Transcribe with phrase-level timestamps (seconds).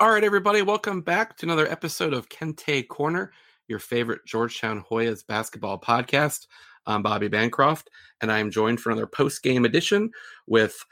[0.00, 3.32] All right, everybody, welcome back to another episode of Kente Corner,
[3.68, 6.46] your favorite Georgetown Hoyas basketball podcast.
[6.86, 7.90] I'm Bobby Bancroft,
[8.22, 10.10] and I am joined for another post game edition
[10.46, 10.86] with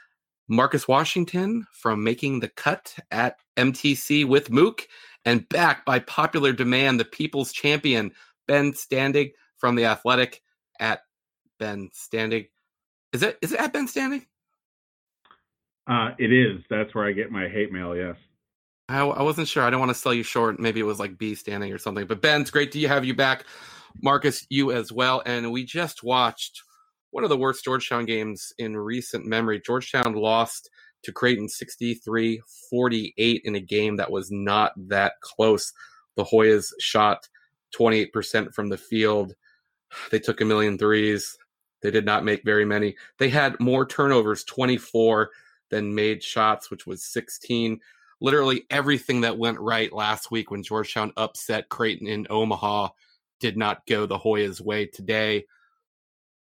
[0.47, 4.87] Marcus Washington from Making the Cut at MTC with Mook,
[5.25, 8.11] and back by popular demand, the people's champion,
[8.47, 10.43] Ben Standig from The Athletic
[10.79, 10.99] at
[11.57, 12.49] Ben Standig.
[13.11, 14.27] Is it is it at Ben Standig?
[15.87, 16.61] Uh, it is.
[16.69, 17.95] That's where I get my hate mail.
[17.95, 18.15] Yes.
[18.89, 19.63] I, I wasn't sure.
[19.63, 20.59] I don't want to sell you short.
[20.59, 22.07] Maybe it was like B standing or something.
[22.07, 23.45] But Ben, it's great to have you back.
[24.01, 25.21] Marcus, you as well.
[25.25, 26.63] And we just watched
[27.11, 29.61] one of the worst Georgetown games in recent memory.
[29.63, 30.69] Georgetown lost
[31.03, 35.71] to Creighton 63 48 in a game that was not that close.
[36.15, 37.29] The Hoyas shot
[37.77, 39.33] 28% from the field.
[40.11, 41.37] They took a million threes.
[41.81, 42.95] They did not make very many.
[43.19, 45.29] They had more turnovers, 24,
[45.69, 47.79] than made shots, which was 16
[48.21, 52.89] literally everything that went right last week when Georgetown upset Creighton in Omaha
[53.39, 55.45] did not go the Hoyas' way today.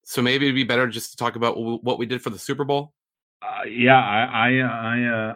[0.05, 2.65] So maybe it'd be better just to talk about what we did for the Super
[2.65, 2.93] Bowl.
[3.43, 5.35] Uh, yeah, I, I, I uh,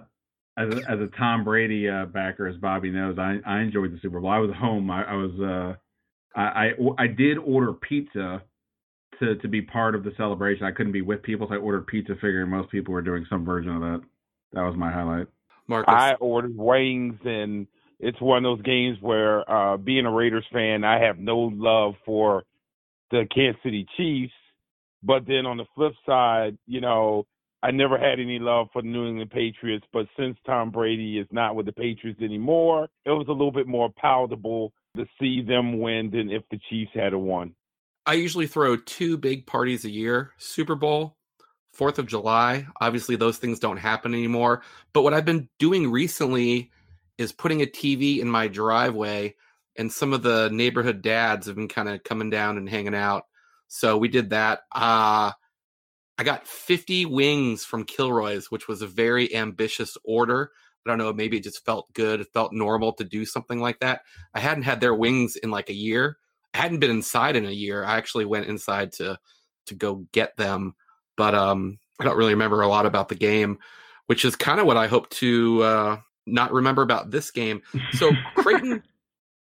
[0.58, 4.00] as a, as a Tom Brady uh, backer, as Bobby knows, I, I enjoyed the
[4.00, 4.30] Super Bowl.
[4.30, 4.90] I was home.
[4.90, 5.74] I, I was, uh,
[6.38, 8.42] I, I did order pizza
[9.18, 10.64] to to be part of the celebration.
[10.64, 13.44] I couldn't be with people, so I ordered pizza, figuring most people were doing some
[13.44, 14.02] version of that.
[14.52, 15.26] That was my highlight.
[15.68, 15.94] Marcus?
[15.94, 17.66] I ordered wings, and
[18.00, 21.94] it's one of those games where, uh, being a Raiders fan, I have no love
[22.04, 22.44] for
[23.10, 24.32] the Kansas City Chiefs.
[25.02, 27.26] But then on the flip side, you know,
[27.62, 29.86] I never had any love for the New England Patriots.
[29.92, 33.66] But since Tom Brady is not with the Patriots anymore, it was a little bit
[33.66, 37.54] more palatable to see them win than if the Chiefs had won.
[38.06, 41.17] I usually throw two big parties a year Super Bowl
[41.78, 42.66] Fourth of July.
[42.80, 44.62] Obviously, those things don't happen anymore.
[44.92, 46.72] But what I've been doing recently
[47.18, 49.36] is putting a TV in my driveway,
[49.76, 53.26] and some of the neighborhood dads have been kind of coming down and hanging out.
[53.68, 54.62] So we did that.
[54.74, 55.30] Uh,
[56.18, 60.50] I got 50 wings from Kilroy's, which was a very ambitious order.
[60.84, 62.20] I don't know, maybe it just felt good.
[62.20, 64.00] It felt normal to do something like that.
[64.34, 66.18] I hadn't had their wings in like a year.
[66.54, 67.84] I hadn't been inside in a year.
[67.84, 69.16] I actually went inside to
[69.66, 70.74] to go get them
[71.18, 73.58] but um, I don't really remember a lot about the game,
[74.06, 75.96] which is kind of what I hope to uh,
[76.26, 77.60] not remember about this game.
[77.92, 78.82] So Creighton,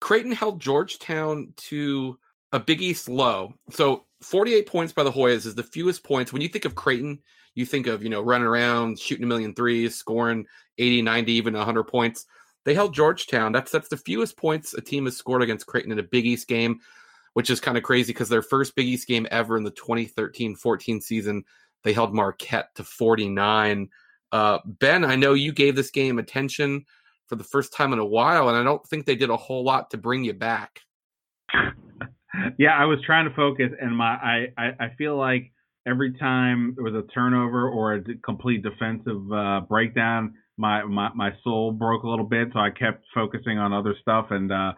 [0.01, 2.19] Creighton held Georgetown to
[2.53, 3.55] a Big East low.
[3.71, 6.33] So 48 points by the Hoyas is the fewest points.
[6.33, 7.19] When you think of Creighton,
[7.55, 10.47] you think of, you know, running around, shooting a million threes, scoring
[10.79, 12.27] 80, 90, even 100 points.
[12.65, 13.53] They held Georgetown.
[13.53, 16.49] That's that's the fewest points a team has scored against Creighton in a Big East
[16.49, 16.81] game
[17.35, 21.03] which is kind of crazy because their first Big East game ever in the 2013-14
[21.03, 21.45] season,
[21.83, 23.89] they held Marquette to 49.
[24.33, 26.85] Uh, ben, I know you gave this game attention
[27.29, 29.65] for the first time in a while, and I don't think they did a whole
[29.65, 30.81] lot to bring you back.
[32.59, 35.53] yeah, I was trying to focus, and my I, I, I feel like
[35.87, 41.33] every time there was a turnover or a complete defensive uh, breakdown, my, my my
[41.43, 44.73] soul broke a little bit, so I kept focusing on other stuff, and uh,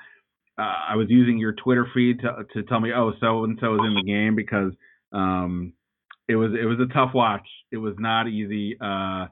[0.59, 3.75] uh, I was using your Twitter feed to to tell me, oh, so and so
[3.75, 4.72] is in the game because
[5.12, 5.75] um,
[6.28, 7.47] it was it was a tough watch.
[7.71, 8.77] It was not easy.
[8.81, 9.27] Uh,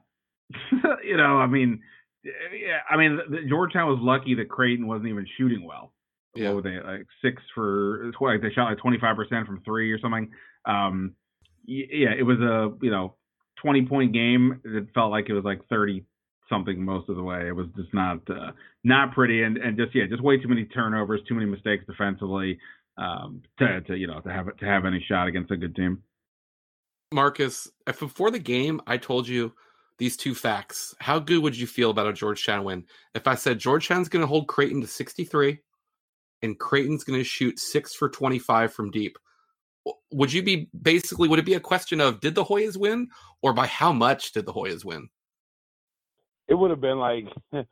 [1.03, 1.81] you know, I mean,
[2.23, 5.93] yeah, I mean, the, Georgetown was lucky that Creighton wasn't even shooting well.
[6.35, 8.11] Yeah, what were they like six for?
[8.21, 10.29] Like they shot like twenty five percent from three or something.
[10.65, 11.15] Um,
[11.65, 13.15] yeah, it was a you know
[13.59, 14.61] twenty point game.
[14.63, 16.05] It felt like it was like thirty
[16.49, 17.47] something most of the way.
[17.47, 18.51] It was just not uh,
[18.83, 22.57] not pretty, and and just yeah, just way too many turnovers, too many mistakes defensively
[22.97, 26.01] um, to to you know to have to have any shot against a good team.
[27.11, 29.53] Marcus, before the game I told you
[29.97, 32.83] these two facts, how good would you feel about a Georgetown win?
[33.13, 35.59] If I said Georgetown's going to hold Creighton to 63
[36.41, 39.17] and Creighton's going to shoot 6 for 25 from deep,
[40.11, 43.07] would you be basically would it be a question of did the Hoyas win
[43.41, 45.07] or by how much did the Hoyas win?
[46.47, 47.25] It would have been like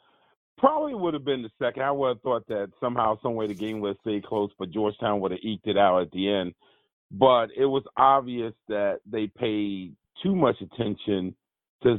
[0.58, 1.84] probably would have been the second.
[1.84, 4.72] I would have thought that somehow, some way, the game would have stayed close, but
[4.72, 6.54] Georgetown would have eked it out at the end.
[7.12, 11.36] But it was obvious that they paid too much attention
[11.84, 11.98] to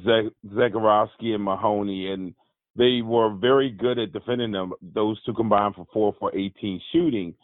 [0.49, 2.35] Zegarowski and Mahoney, and
[2.77, 4.73] they were very good at defending them.
[4.83, 7.35] Those two combined for four for 18 shooting.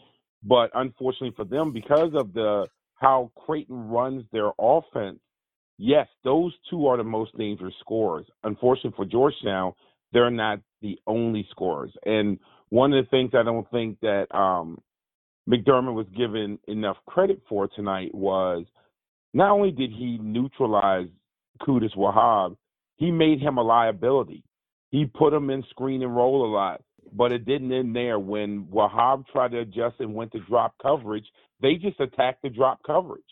[0.43, 5.19] But unfortunately for them, because of the how Creighton runs their offense,
[5.81, 8.27] yes, those two are the most dangerous scorers.
[8.45, 9.73] Unfortunately for Georgetown,
[10.13, 11.93] they're not the only scorers.
[12.05, 12.39] And
[12.69, 14.81] one of the things I don't think that um,
[15.49, 18.67] McDermott was given enough credit for tonight was
[19.33, 21.09] not only did he neutralize
[21.63, 22.57] Qudus Wahab,
[22.97, 24.45] he made him a liability.
[24.91, 26.83] He put him in screen and roll a lot,
[27.13, 28.19] but it didn't end there.
[28.19, 31.27] When Wahab tried to adjust and went to drop coverage,
[31.63, 33.23] they just attacked the drop coverage,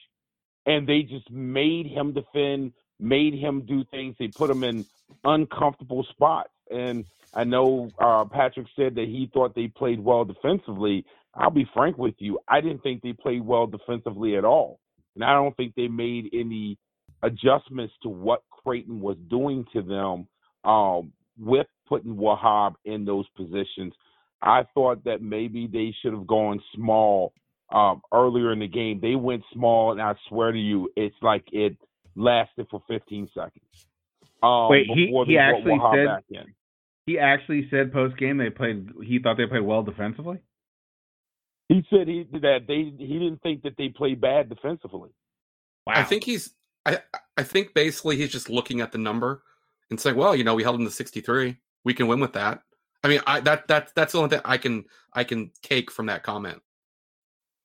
[0.66, 4.16] and they just made him defend, made him do things.
[4.18, 4.84] They put him in
[5.24, 11.04] uncomfortable spots, and I know uh, Patrick said that he thought they played well defensively.
[11.34, 12.38] I'll be frank with you.
[12.48, 14.80] I didn't think they played well defensively at all.
[15.14, 16.78] And I don't think they made any
[17.22, 20.26] adjustments to what Creighton was doing to them
[20.64, 23.92] um, with putting Wahab in those positions.
[24.40, 27.32] I thought that maybe they should have gone small
[27.70, 29.00] um, earlier in the game.
[29.00, 31.76] They went small, and I swear to you, it's like it
[32.16, 33.86] lasted for 15 seconds.
[34.42, 36.44] Um, Wait, he, he actually said
[37.06, 38.90] he actually said post game they played.
[39.02, 40.38] He thought they played well defensively.
[41.68, 45.10] He said he that they he didn't think that they played bad defensively.
[45.86, 45.94] Wow.
[45.96, 46.54] I think he's
[46.86, 46.98] I
[47.36, 49.42] I think basically he's just looking at the number
[49.90, 51.56] and saying, well, you know, we held him to 63.
[51.84, 52.62] We can win with that.
[53.02, 56.06] I mean, I that that that's the only thing I can I can take from
[56.06, 56.62] that comment.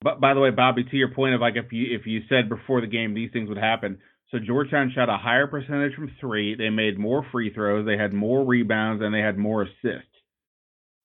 [0.04, 2.50] But by the way, Bobby, to your point of like if you if you said
[2.50, 6.56] before the game these things would happen, so Georgetown shot a higher percentage from three.
[6.56, 7.86] They made more free throws.
[7.86, 10.10] They had more rebounds and they had more assists.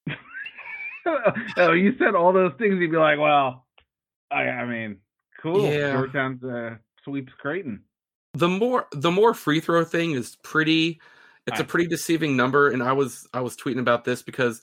[1.59, 3.67] oh, you said all those things, you'd be like, well,
[4.31, 4.99] I, I mean,
[5.41, 5.71] cool.
[5.71, 5.93] Yeah.
[5.93, 7.85] Georgetown's uh, sweeps Creighton.
[8.35, 11.01] The more the more free throw thing is pretty.
[11.47, 14.61] It's a pretty deceiving number, and I was I was tweeting about this because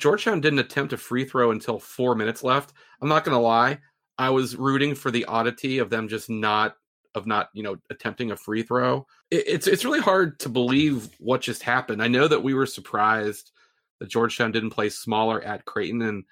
[0.00, 2.72] Georgetown didn't attempt a free throw until four minutes left.
[3.00, 3.78] I'm not gonna lie,
[4.20, 6.76] I was rooting for the oddity of them just not
[7.14, 9.06] of not you know attempting a free throw.
[9.30, 12.02] It, it's it's really hard to believe what just happened.
[12.02, 13.50] I know that we were surprised
[13.98, 16.24] that Georgetown didn't play smaller at Creighton, and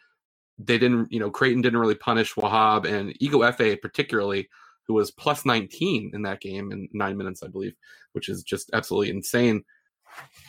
[0.59, 4.49] they didn't, you know, Creighton didn't really punish Wahab and Ighoefe particularly,
[4.87, 7.75] who was plus 19 in that game in nine minutes, I believe,
[8.13, 9.65] which is just absolutely insane.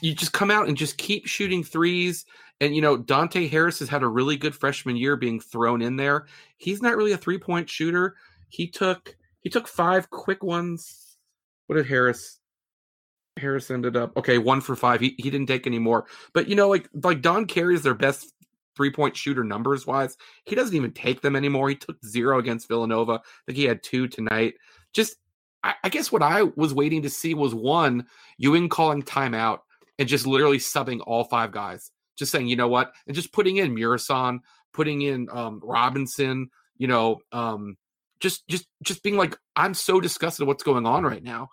[0.01, 2.25] You just come out and just keep shooting threes.
[2.61, 5.95] And, you know, Dante Harris has had a really good freshman year being thrown in
[5.95, 6.27] there.
[6.57, 8.15] He's not really a three point shooter.
[8.49, 11.17] He took he took five quick ones.
[11.67, 12.39] What did Harris
[13.37, 14.99] Harris ended up okay, one for five.
[14.99, 16.05] He he didn't take any more.
[16.33, 18.33] But you know, like like Don Carey is their best
[18.75, 20.17] three point shooter numbers wise.
[20.45, 21.69] He doesn't even take them anymore.
[21.69, 23.13] He took zero against Villanova.
[23.13, 24.55] I think he had two tonight.
[24.93, 25.15] Just
[25.63, 28.05] I, I guess what I was waiting to see was one,
[28.37, 29.59] Ewing calling timeout
[29.97, 31.91] and just literally subbing all five guys.
[32.19, 34.41] Just saying, you know what, and just putting in Murison,
[34.73, 37.77] putting in um, Robinson, you know, um,
[38.19, 41.49] just just just being like, I'm so disgusted what's going on right now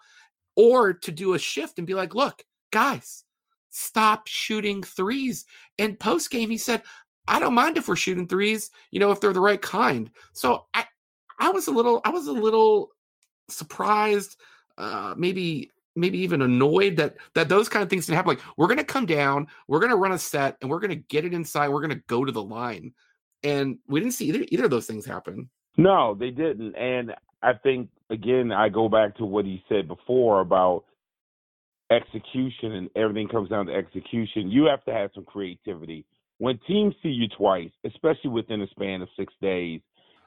[0.56, 2.42] or to do a shift and be like, look,
[2.72, 3.24] guys,
[3.70, 5.44] stop shooting threes.
[5.78, 6.82] And post game, he said,
[7.28, 10.10] I don't mind if we're shooting threes, you know, if they're the right kind.
[10.32, 10.86] So I,
[11.38, 12.88] I was a little, I was a little
[13.48, 14.36] surprised,
[14.78, 18.30] uh, maybe, maybe even annoyed that that those kind of things didn't happen.
[18.30, 21.34] Like we're gonna come down, we're gonna run a set, and we're gonna get it
[21.34, 21.68] inside.
[21.68, 22.92] We're gonna go to the line,
[23.42, 25.48] and we didn't see either either of those things happen.
[25.76, 30.40] No, they didn't, and I think again, I go back to what he said before
[30.40, 30.84] about
[31.90, 34.50] execution and everything comes down to execution.
[34.50, 36.04] You have to have some creativity.
[36.38, 39.80] When teams see you twice, especially within a span of six days,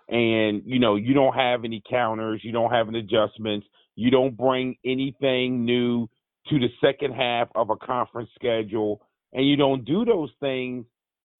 [0.07, 3.67] and you know you don't have any counters, you don't have any adjustments,
[3.99, 6.07] you don't bring anything new
[6.47, 9.01] to the second half of a conference schedule,
[9.33, 10.85] and you don't do those things,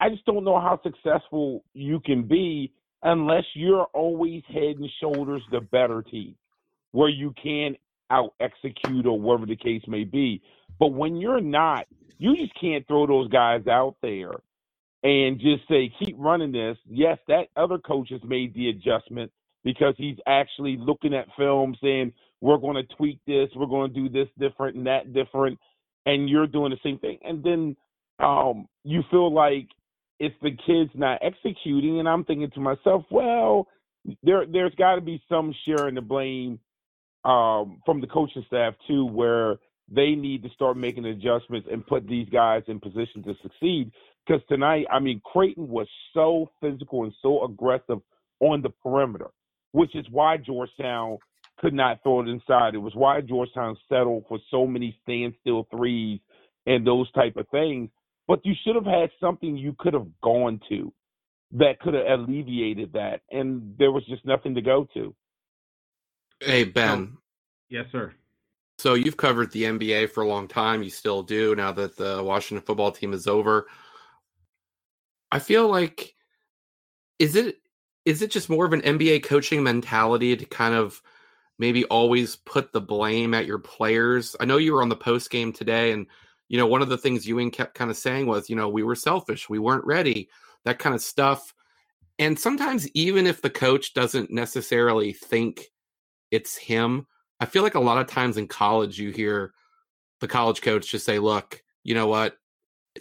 [0.02, 5.42] I just don't know how successful you can be unless you're always head and shoulders
[5.52, 6.36] the better team,
[6.92, 7.78] where you can
[8.12, 10.42] out execute or whatever the case may be.
[10.80, 11.88] But when you're not,
[12.18, 14.34] you just can't throw those guys out there
[15.04, 16.78] and just say, keep running this.
[16.90, 19.32] Yes, that other coach has made the adjustment
[19.64, 24.00] because he's actually looking at film saying, we're going to tweak this, we're going to
[24.00, 25.60] do this different and that different.
[26.06, 27.20] And you're doing the same thing.
[27.24, 27.76] And then
[28.20, 29.68] um, you feel like
[30.20, 33.68] it's the kids not executing, and I'm thinking to myself, well,
[34.24, 36.60] there there's got to be some sharing the blame
[37.26, 39.58] um, from the coaching staff too, where
[39.90, 43.92] they need to start making adjustments and put these guys in position to succeed.
[44.26, 48.00] Because tonight, I mean, Creighton was so physical and so aggressive
[48.40, 49.30] on the perimeter,
[49.72, 51.18] which is why Georgetown
[51.60, 52.76] could not throw it inside.
[52.76, 56.20] It was why Georgetown settled for so many standstill threes
[56.66, 57.90] and those type of things
[58.30, 60.94] but you should have had something you could have gone to
[61.52, 65.16] that could have alleviated that, and there was just nothing to go to.
[66.40, 67.18] Hey Ben.
[67.70, 68.14] yes, sir.
[68.78, 70.84] So you've covered the NBA for a long time.
[70.84, 73.66] You still do now that the Washington football team is over.
[75.32, 76.14] I feel like
[77.18, 77.58] is it
[78.06, 81.02] is it just more of an NBA coaching mentality to kind of
[81.60, 84.36] maybe always put the blame at your players?
[84.40, 86.08] I know you were on the post game today and
[86.50, 88.84] you know, one of the things Ewing kept kind of saying was, you know, we
[88.84, 90.30] were selfish, we weren't ready,
[90.66, 91.54] that kind of stuff.
[92.18, 95.68] And sometimes, even if the coach doesn't necessarily think
[96.32, 97.08] it's him,
[97.40, 99.54] I feel like a lot of times in college, you hear
[100.20, 102.36] the college coach just say, look, you know what,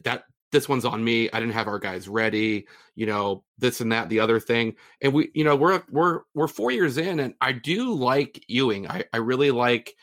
[0.05, 1.29] that this one's on me.
[1.33, 4.75] I didn't have our guys ready, you know, this and that, the other thing.
[5.03, 8.89] And we, you know, we're we're we're four years in, and I do like Ewing.
[8.89, 9.95] I, I really like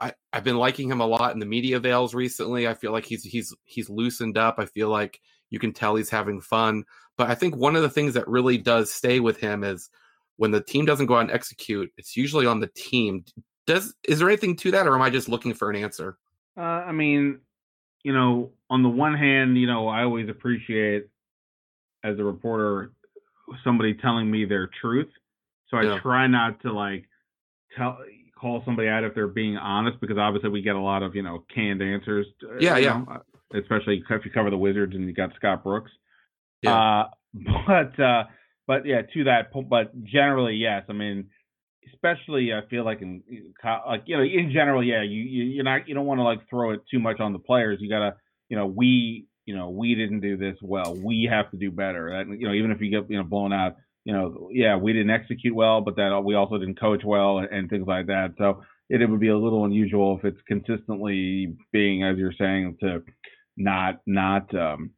[0.00, 2.66] I, I've been liking him a lot in the media veils recently.
[2.66, 4.56] I feel like he's he's he's loosened up.
[4.58, 6.84] I feel like you can tell he's having fun.
[7.16, 9.88] But I think one of the things that really does stay with him is
[10.36, 13.24] when the team doesn't go out and execute, it's usually on the team.
[13.66, 16.18] Does is there anything to that, or am I just looking for an answer?
[16.56, 17.40] Uh, I mean,
[18.04, 21.08] you know, on the one hand, you know, I always appreciate
[22.04, 22.92] as a reporter
[23.64, 25.08] somebody telling me their truth.
[25.68, 25.98] So I yeah.
[26.00, 27.06] try not to like
[27.76, 27.98] tell
[28.38, 31.22] call somebody out if they're being honest because obviously we get a lot of you
[31.22, 32.26] know canned answers.
[32.42, 32.98] Uh, yeah, yeah.
[32.98, 33.22] Know,
[33.58, 35.90] especially if you cover the Wizards and you got Scott Brooks.
[36.62, 36.74] Yeah.
[36.74, 37.08] Uh,
[37.66, 38.24] but uh,
[38.66, 39.50] but yeah, to that.
[39.50, 40.84] Point, but generally, yes.
[40.88, 41.30] I mean,
[41.92, 43.22] especially I feel like in
[43.64, 45.02] like you know in general, yeah.
[45.02, 47.38] You, you you're not you don't want to like throw it too much on the
[47.38, 47.78] players.
[47.80, 48.14] You gotta
[48.48, 50.96] you know we you know we didn't do this well.
[50.96, 52.08] We have to do better.
[52.08, 54.92] And you know even if you get you know blown out you know, yeah, we
[54.92, 58.34] didn't execute well, but that we also didn't coach well and, and things like that.
[58.36, 62.76] So it, it, would be a little unusual if it's consistently being, as you're saying,
[62.80, 63.02] to
[63.56, 64.90] not not um,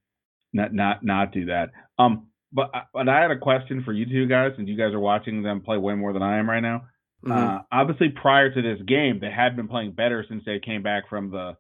[0.53, 1.71] not not not do that.
[1.99, 2.27] Um,
[2.57, 5.43] but but I had a question for you two guys, and you guys are watching
[5.43, 6.87] them play way more than I am right now.
[7.25, 7.33] Mm-hmm.
[7.33, 11.09] Uh, obviously, prior to this game, they had been playing better since they came back
[11.11, 11.57] from the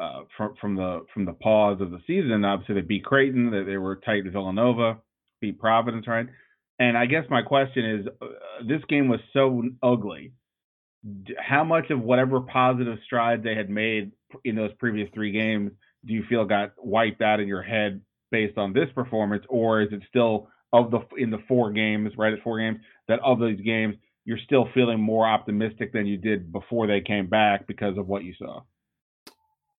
[0.00, 2.44] uh, from from the from the pause of the season.
[2.44, 3.50] Obviously, they beat Creighton.
[3.50, 4.98] They, they were tight to Villanova,
[5.40, 6.26] beat Providence, right?
[6.78, 8.26] And I guess my question is, uh,
[8.66, 10.34] this game was so ugly.
[11.36, 14.12] How much of whatever positive strides they had made
[14.44, 15.72] in those previous three games
[16.04, 19.88] do you feel got wiped out in your head based on this performance, or is
[19.92, 23.60] it still of the in the four games, right at four games, that of these
[23.60, 28.08] games you're still feeling more optimistic than you did before they came back because of
[28.08, 28.60] what you saw?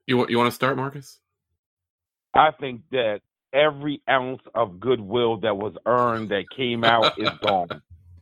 [0.08, 1.20] You you want to start, Marcus?
[2.34, 3.22] I think that
[3.54, 7.68] every ounce of goodwill that was earned that came out is gone.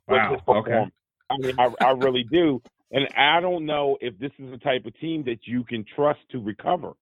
[0.08, 0.42] wow.
[0.48, 0.86] Okay.
[1.30, 2.62] I mean, I, I really do.
[2.92, 6.20] And I don't know if this is the type of team that you can trust
[6.32, 6.94] to recover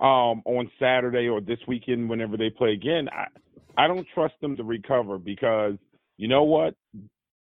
[0.00, 3.08] um, on Saturday or this weekend whenever they play again.
[3.10, 3.26] I,
[3.76, 5.74] I don't trust them to recover because
[6.16, 6.74] you know what?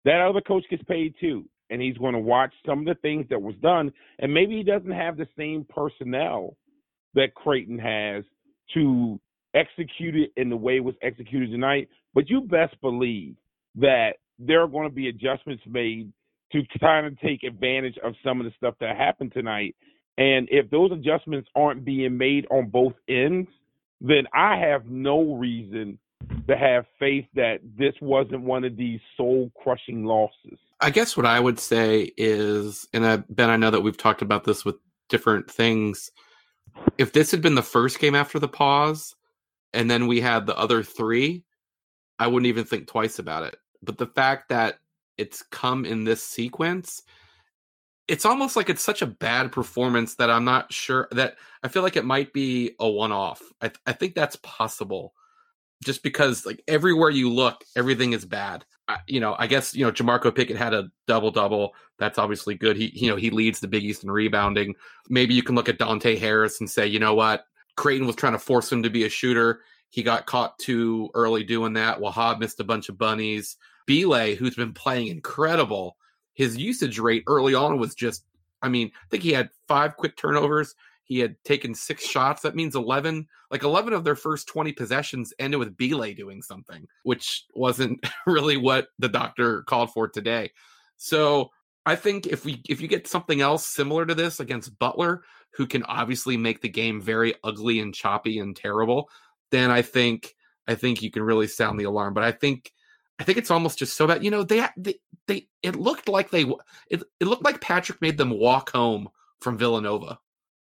[0.05, 1.45] That other coach gets paid too.
[1.71, 3.91] And he's going to watch some of the things that was done.
[4.19, 6.57] And maybe he doesn't have the same personnel
[7.15, 8.23] that Creighton has
[8.75, 9.19] to
[9.55, 11.89] execute it in the way it was executed tonight.
[12.13, 13.37] But you best believe
[13.77, 16.13] that there are going to be adjustments made
[16.53, 19.75] to kind of take advantage of some of the stuff that happened tonight.
[20.16, 23.49] And if those adjustments aren't being made on both ends,
[24.00, 25.99] then I have no reason
[26.49, 30.59] to have faith that this wasn't one of these soul crushing losses.
[30.80, 34.23] I guess what I would say is, and I, Ben, I know that we've talked
[34.23, 34.76] about this with
[35.09, 36.11] different things.
[36.99, 39.14] If this had been the first game after the pause,
[39.73, 41.44] and then we had the other three,
[42.18, 43.56] I wouldn't even think twice about it.
[43.83, 44.78] But the fact that
[45.18, 47.02] it's come in this sequence,
[48.08, 51.82] it's almost like it's such a bad performance that I'm not sure that I feel
[51.82, 53.42] like it might be a one off.
[53.61, 55.14] I, th- I think that's possible
[55.84, 58.64] just because like everywhere you look, everything is bad.
[58.88, 61.75] I, you know, I guess you know Jamorko Pickett had a double double.
[61.99, 62.76] That's obviously good.
[62.76, 64.75] He you know he leads the Big East in rebounding.
[65.08, 67.46] Maybe you can look at Dante Harris and say, you know what,
[67.76, 69.61] Creighton was trying to force him to be a shooter.
[69.90, 72.00] He got caught too early doing that.
[72.00, 73.56] Wahab missed a bunch of bunnies.
[73.87, 75.96] Bile, who's been playing incredible,
[76.35, 78.25] his usage rate early on was just,
[78.62, 80.75] I mean, I think he had five quick turnovers.
[81.05, 82.43] He had taken six shots.
[82.43, 86.87] That means 11, like 11 of their first 20 possessions ended with Bile doing something,
[87.03, 90.50] which wasn't really what the doctor called for today.
[90.97, 91.50] So
[91.87, 95.23] I think if we if you get something else similar to this against Butler,
[95.53, 99.11] who can obviously make the game very ugly and choppy and terrible,
[99.50, 100.35] then I think
[100.67, 102.14] I think you can really sound the alarm.
[102.14, 102.73] But I think
[103.18, 104.25] I think it's almost just so bad.
[104.25, 106.44] You know, they they, they it looked like they
[106.90, 109.09] it, it looked like Patrick made them walk home
[109.40, 110.18] from Villanova.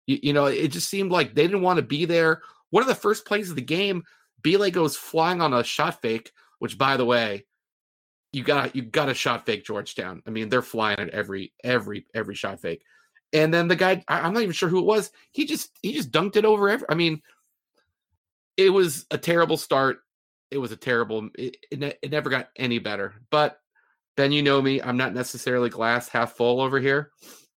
[0.08, 2.42] You, you know, it just seemed like they didn't want to be there.
[2.72, 4.04] One of the first plays of the game,
[4.44, 7.46] Bile goes flying on a shot fake, which by the way,
[8.34, 10.22] you got you got a shot fake Georgetown.
[10.28, 12.84] I mean, they're flying at every every every shot fake.
[13.32, 15.12] And then the guy, I, am not even sure who it was.
[15.32, 16.70] He just he just dunked it over.
[16.70, 17.22] Every, I mean,
[18.58, 20.00] it was a terrible start.
[20.52, 21.30] It was a terrible.
[21.38, 23.14] It, it, it never got any better.
[23.32, 23.60] But
[24.18, 27.12] then you know me, I'm not necessarily glass half full over here.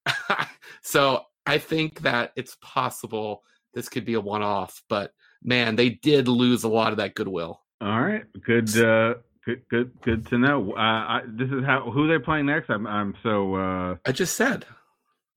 [0.83, 3.43] so I think that it's possible
[3.75, 4.83] this could be a one off.
[4.89, 7.61] But man, they did lose a lot of that goodwill.
[7.81, 9.15] All right, good, uh,
[9.45, 10.73] good, good, good to know.
[10.73, 12.71] Uh, I, this is how who they playing next.
[12.71, 13.55] I'm, I'm so.
[13.55, 14.67] Uh, I just said.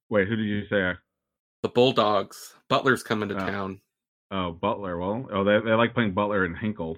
[0.09, 0.93] Wait, who did you say?
[1.63, 2.55] The Bulldogs.
[2.67, 3.39] Butler's coming to Oh.
[3.45, 3.81] town.
[4.31, 4.97] Oh, Butler.
[4.97, 6.97] Well, oh, they they like playing Butler and Hinkle.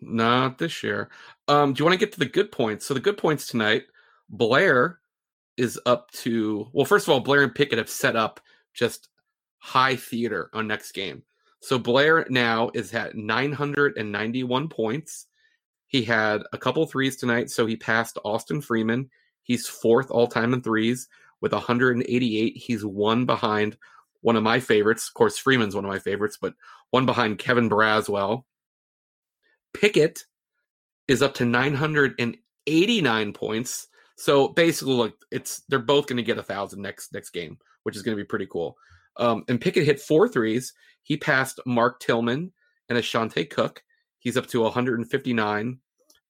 [0.00, 1.10] Not this year.
[1.48, 2.86] Um, do you want to get to the good points?
[2.86, 3.84] So the good points tonight,
[4.28, 5.00] Blair
[5.56, 8.40] is up to well, first of all, Blair and Pickett have set up
[8.72, 9.08] just
[9.58, 11.22] high theater on next game.
[11.60, 15.26] So Blair now is at 991 points.
[15.86, 19.10] He had a couple threes tonight, so he passed Austin Freeman.
[19.42, 21.08] He's fourth all time in threes
[21.40, 22.56] with 188.
[22.56, 23.76] He's one behind
[24.22, 25.08] one of my favorites.
[25.08, 26.54] Of course, Freeman's one of my favorites, but
[26.90, 28.44] one behind Kevin Braswell.
[29.72, 30.24] Pickett
[31.08, 33.88] is up to 989 points.
[34.16, 37.96] So basically, like it's they're both going to get a thousand next next game, which
[37.96, 38.76] is going to be pretty cool.
[39.16, 40.72] Um, and Pickett hit four threes.
[41.02, 42.52] He passed Mark Tillman
[42.88, 43.82] and Ashante Cook.
[44.18, 45.78] He's up to 159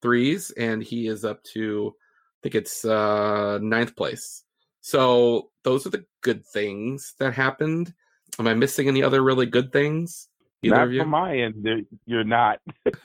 [0.01, 4.45] threes, and he is up to I think it's uh, ninth place.
[4.81, 7.93] So those are the good things that happened.
[8.39, 10.29] Am I missing any other really good things?
[10.63, 11.01] Either not of you?
[11.01, 11.67] from my end,
[12.07, 12.61] you're not.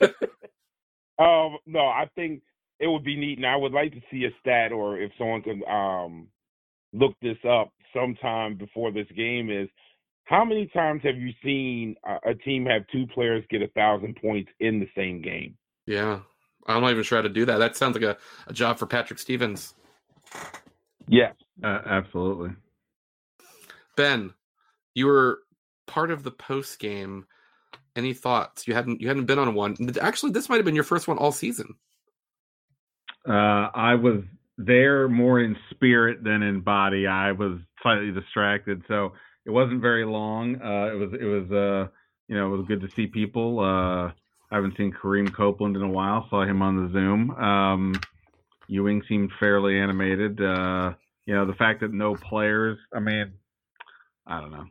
[1.18, 2.42] um, no, I think
[2.78, 5.42] it would be neat, and I would like to see a stat, or if someone
[5.42, 6.28] could um,
[6.92, 9.50] look this up sometime before this game.
[9.50, 9.68] Is
[10.24, 14.16] how many times have you seen a, a team have two players get a thousand
[14.20, 15.56] points in the same game?
[15.86, 16.20] Yeah.
[16.66, 17.58] I'm not even sure how to do that.
[17.58, 18.16] That sounds like a,
[18.48, 19.74] a job for Patrick Stevens.
[21.08, 21.34] Yes.
[21.62, 22.50] Uh, absolutely.
[23.96, 24.34] Ben,
[24.94, 25.40] you were
[25.86, 27.26] part of the post game.
[27.96, 28.68] Any thoughts?
[28.68, 29.76] You hadn't you hadn't been on one.
[30.00, 31.74] Actually, this might have been your first one all season.
[33.26, 34.22] Uh, I was
[34.58, 37.06] there more in spirit than in body.
[37.06, 39.12] I was slightly distracted, so
[39.46, 40.56] it wasn't very long.
[40.56, 41.88] Uh, it was it was uh,
[42.28, 43.60] you know it was good to see people.
[43.60, 44.12] Uh,
[44.50, 46.26] I haven't seen Kareem Copeland in a while.
[46.30, 47.30] Saw him on the Zoom.
[47.30, 47.94] Um,
[48.68, 50.40] Ewing seemed fairly animated.
[50.40, 50.92] Uh,
[51.24, 52.78] you know the fact that no players.
[52.94, 53.32] I mean,
[54.26, 54.66] I don't know.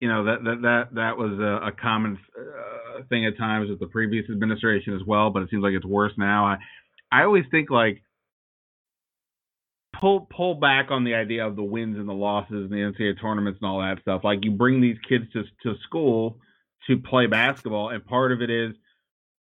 [0.00, 3.80] You know that that that that was a, a common uh, thing at times with
[3.80, 6.46] the previous administration as well, but it seems like it's worse now.
[6.46, 6.56] I
[7.12, 8.02] I always think like
[10.00, 13.20] pull pull back on the idea of the wins and the losses and the NCAA
[13.20, 14.22] tournaments and all that stuff.
[14.24, 16.38] Like you bring these kids to to school
[16.86, 18.74] to play basketball, and part of it is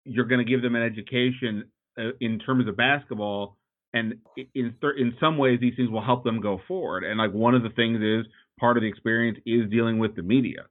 [0.05, 1.65] you're going to give them an education
[1.99, 3.57] uh, in terms of basketball,
[3.95, 4.15] and
[4.55, 7.05] in in some ways these things will help them go forward.
[7.05, 10.23] And like one of the things is part of the experience is dealing with the
[10.23, 10.67] media,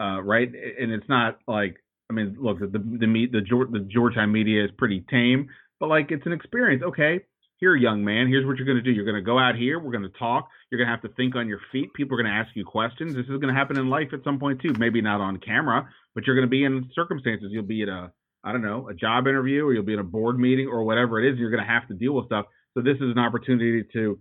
[0.00, 0.48] uh, right?
[0.48, 1.76] And it's not like
[2.10, 6.10] I mean, look, the the the, the, the Georgetown media is pretty tame, but like
[6.10, 6.82] it's an experience.
[6.82, 7.20] Okay,
[7.60, 8.90] here, young man, here's what you're going to do.
[8.90, 9.78] You're going to go out here.
[9.78, 10.48] We're going to talk.
[10.70, 11.92] You're going to have to think on your feet.
[11.94, 13.14] People are going to ask you questions.
[13.14, 14.74] This is going to happen in life at some point too.
[14.78, 17.48] Maybe not on camera, but you're going to be in circumstances.
[17.50, 18.10] You'll be at a,
[18.42, 21.22] I don't know, a job interview, or you'll be in a board meeting, or whatever
[21.22, 21.38] it is.
[21.38, 22.46] You're going to have to deal with stuff.
[22.74, 24.18] So this is an opportunity to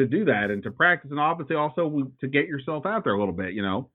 [0.00, 3.18] to do that and to practice, and obviously also to get yourself out there a
[3.18, 3.52] little bit.
[3.52, 3.90] You know,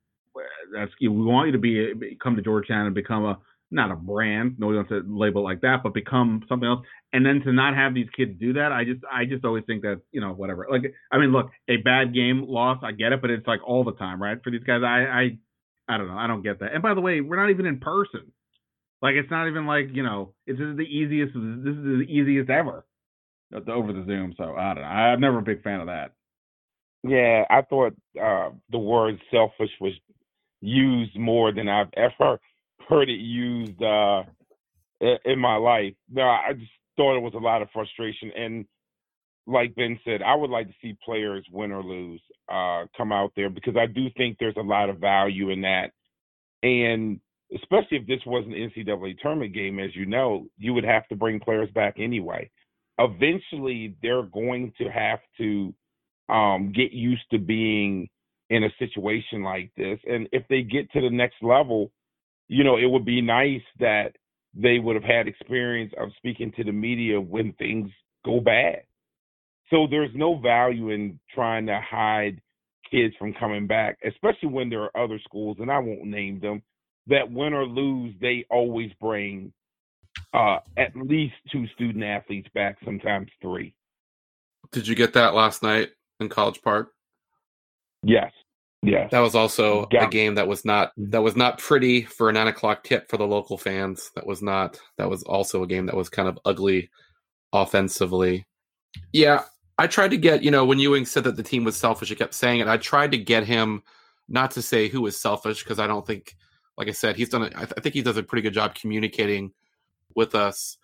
[0.74, 3.38] that's we want you to be come to Georgetown and become a
[3.72, 6.86] not a brand, no, we don't to label it like that, but become something else.
[7.14, 9.82] And then to not have these kids do that, I just I just always think
[9.82, 10.68] that you know whatever.
[10.70, 13.84] Like I mean, look, a bad game loss, I get it, but it's like all
[13.84, 14.38] the time, right?
[14.44, 16.74] For these guys, I I I don't know, I don't get that.
[16.74, 18.32] And by the way, we're not even in person.
[19.02, 21.34] Like it's not even like you know, this is the easiest.
[21.34, 22.86] This is the easiest ever
[23.54, 24.34] over the Zoom.
[24.38, 24.90] So I don't know.
[24.90, 26.12] I'm never a big fan of that.
[27.04, 29.94] Yeah, I thought uh, the word selfish was
[30.62, 32.40] used more than I've ever
[32.90, 34.24] heard it used uh,
[35.26, 35.94] in my life.
[36.12, 38.32] No, I just thought it was a lot of frustration.
[38.36, 38.66] And
[39.48, 43.34] like Ben said, I would like to see players win or lose uh, come out
[43.36, 45.92] there because I do think there's a lot of value in that.
[46.64, 47.20] And
[47.54, 51.16] especially if this was an NCAA tournament game, as you know, you would have to
[51.16, 52.50] bring players back anyway.
[52.98, 55.74] Eventually, they're going to have to
[56.30, 58.10] um, get used to being
[58.50, 60.00] in a situation like this.
[60.06, 61.92] And if they get to the next level,
[62.48, 64.16] you know, it would be nice that
[64.54, 67.90] they would have had experience of speaking to the media when things
[68.24, 68.84] go bad.
[69.70, 72.40] So there's no value in trying to hide
[72.90, 76.62] kids from coming back, especially when there are other schools, and I won't name them,
[77.08, 79.52] that win or lose, they always bring
[80.34, 83.74] uh, at least two student athletes back, sometimes three.
[84.72, 86.92] Did you get that last night in College Park?
[88.04, 88.32] Yes.
[88.82, 89.10] Yes.
[89.12, 90.06] That was also Yeah.
[90.06, 93.18] a game that was not that was not pretty for a nine o'clock tip for
[93.18, 94.12] the local fans.
[94.16, 96.90] That was not that was also a game that was kind of ugly
[97.54, 98.46] offensively.
[99.14, 99.44] Yeah,
[99.78, 102.16] I tried to get, you know, when Ewing said that the team was selfish, I
[102.16, 102.68] kept saying it.
[102.68, 103.84] I tried to get him
[104.28, 106.36] Not to say who was selfish, because I don't think,
[106.78, 107.44] like I said, he's done.
[107.44, 109.52] A, I, th- I think he does a pretty good job communicating
[110.16, 110.78] with us.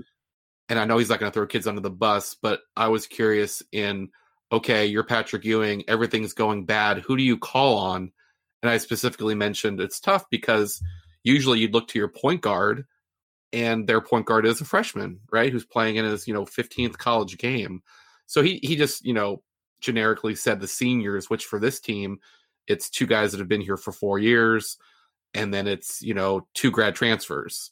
[0.70, 3.08] And I know he's not going to throw kids under the bus, but I was
[3.08, 4.10] curious in
[4.52, 7.00] okay, you're Patrick Ewing, everything's going bad.
[7.00, 8.12] Who do you call on?
[8.62, 10.82] And I specifically mentioned it's tough because
[11.24, 12.86] usually you'd look to your point guard
[13.54, 15.52] and their point guard is a freshman, right?
[15.52, 17.82] Who's playing in his, you know, 15th college game.
[18.26, 19.42] So he he just, you know,
[19.80, 22.20] generically said the seniors, which for this team,
[22.68, 24.78] it's two guys that have been here for 4 years
[25.34, 27.72] and then it's, you know, two grad transfers.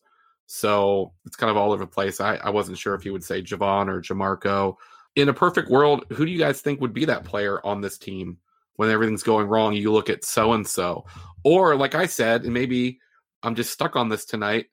[0.51, 2.19] So it's kind of all over the place.
[2.19, 4.77] I, I wasn't sure if he would say Jahvon or Jamorko.
[5.15, 7.99] In a perfect world, who do you guys think would be that player on this
[7.99, 8.39] team
[8.75, 9.73] when everything's going wrong?
[9.73, 11.05] You look at so and so.
[11.43, 12.99] Or, like I said, and maybe
[13.43, 14.65] I'm just stuck on this tonight.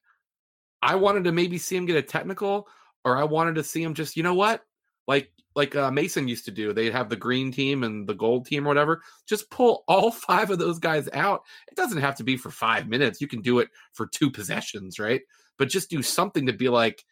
[0.80, 2.68] I wanted to maybe see him get a technical,
[3.04, 4.62] or I wanted to see him just, you know what?
[5.06, 6.72] Like like uh, Mason used to do.
[6.72, 9.02] They'd have the green team and the gold team or whatever.
[9.26, 11.42] Just pull all five of those guys out.
[11.70, 13.20] It doesn't have to be for five minutes.
[13.20, 15.20] You can do it for two possessions, right?
[15.58, 17.04] But just do something to be like,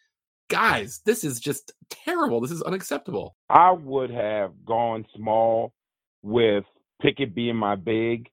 [0.49, 2.41] guys, this is just terrible.
[2.41, 3.35] This is unacceptable.
[3.49, 5.73] I would have gone small
[6.21, 6.63] with
[7.01, 8.29] Pickett being my big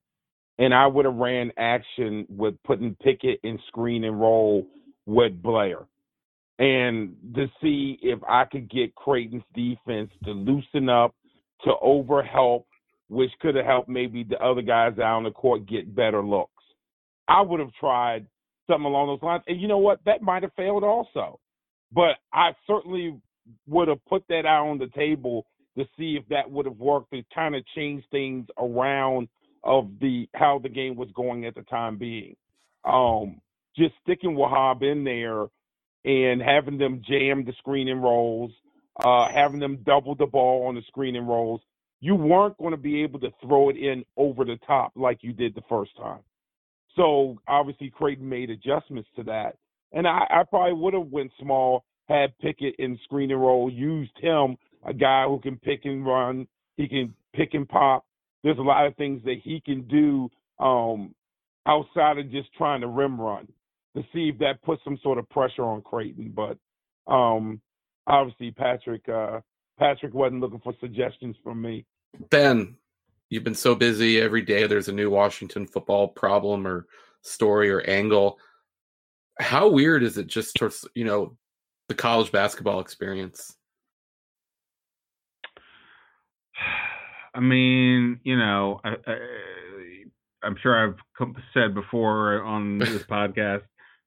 [0.58, 4.66] and I would have ran action with putting Pickett in screen and roll
[5.06, 5.80] with Blair,
[6.58, 11.14] and to see if I could get Creighton's defense to loosen up,
[11.64, 12.64] to overhelp,
[13.08, 16.50] which could have helped maybe the other guys out on the court get better looks.
[17.28, 18.26] I would have tried
[18.66, 20.00] something along those lines, and you know what?
[20.04, 21.40] That might have failed also,
[21.92, 23.20] but I certainly
[23.66, 25.46] would have put that out on the table
[25.76, 29.28] to see if that would have worked to kind of change things around
[29.64, 32.36] of the how the game was going at the time being.
[32.84, 33.40] Um,
[33.76, 35.46] just sticking Wahab in there
[36.04, 38.50] and having them jam the screen and rolls,
[39.02, 41.60] uh, having them double the ball on the screen and rolls,
[42.00, 45.32] you weren't going to be able to throw it in over the top like you
[45.32, 46.20] did the first time.
[46.96, 49.56] So obviously Creighton made adjustments to that.
[49.92, 54.16] And I, I probably would have went small, had Pickett in screen and roll, used
[54.18, 58.04] him, a guy who can pick and run, he can pick and pop,
[58.42, 60.28] there's a lot of things that he can do
[60.58, 61.14] um,
[61.66, 63.46] outside of just trying to rim run
[63.96, 66.34] to see if that puts some sort of pressure on Creighton.
[66.34, 66.58] But
[67.12, 67.60] um,
[68.06, 69.40] obviously, Patrick uh,
[69.78, 71.84] Patrick wasn't looking for suggestions from me.
[72.30, 72.76] Ben,
[73.32, 74.66] you've been so busy every day.
[74.66, 76.86] There's a new Washington football problem or
[77.22, 78.38] story or angle.
[79.40, 81.38] How weird is it just towards you know
[81.88, 83.56] the college basketball experience?
[87.34, 89.16] I mean, you know, I, I,
[90.44, 90.96] am sure I've
[91.54, 93.62] said before on this podcast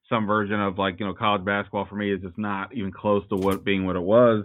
[0.08, 3.26] some version of like, you know, college basketball for me is just not even close
[3.30, 4.44] to what being what it was.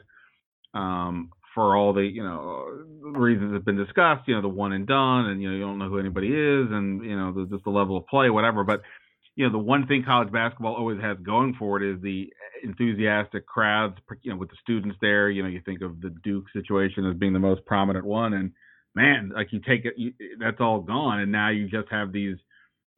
[0.73, 2.65] Um, for all the you know
[3.01, 5.61] reasons that have been discussed, you know, the one and done, and you know, you
[5.61, 8.63] don't know who anybody is, and you know, the, just the level of play, whatever.
[8.63, 8.81] But
[9.35, 12.31] you know, the one thing college basketball always has going for it is the
[12.63, 13.97] enthusiastic crowds.
[14.21, 17.17] You know, with the students there, you know, you think of the Duke situation as
[17.17, 18.51] being the most prominent one, and
[18.95, 22.37] man, like you take it, you, that's all gone, and now you just have these,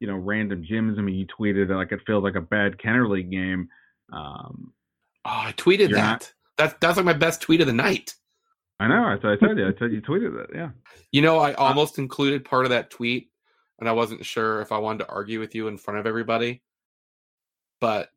[0.00, 0.98] you know, random gyms.
[0.98, 3.68] I mean, you tweeted like it feels like a bad Kenner League game.
[4.12, 4.72] Um,
[5.24, 5.96] oh, I tweeted that.
[5.96, 8.14] Not, that's that's like my best tweet of the night.
[8.80, 9.04] I know.
[9.04, 9.66] I, I told you.
[9.66, 10.50] I said you tweeted it.
[10.54, 10.70] Yeah.
[11.12, 13.30] You know, I almost included part of that tweet,
[13.78, 16.62] and I wasn't sure if I wanted to argue with you in front of everybody,
[17.80, 18.10] but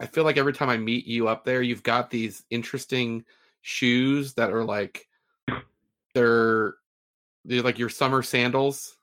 [0.00, 3.24] I feel like every time I meet you up there, you've got these interesting
[3.62, 5.08] shoes that are like
[6.14, 6.74] they're
[7.44, 8.96] they're like your summer sandals.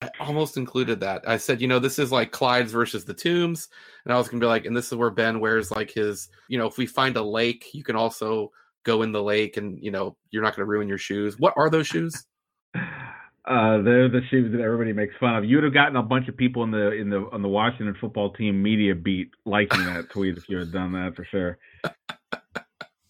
[0.00, 1.28] I almost included that.
[1.28, 3.68] I said, you know, this is like Clyde's versus the Tombs,
[4.04, 6.58] and I was gonna be like, and this is where Ben wears like his, you
[6.58, 8.52] know, if we find a lake, you can also
[8.84, 11.38] go in the lake, and you know, you're not gonna ruin your shoes.
[11.38, 12.26] What are those shoes?
[13.48, 15.42] Uh, they're the shoes that everybody makes fun of.
[15.42, 17.96] You would have gotten a bunch of people in the in the on the Washington
[17.98, 21.58] football team media beat liking that tweet if you had done that for sure.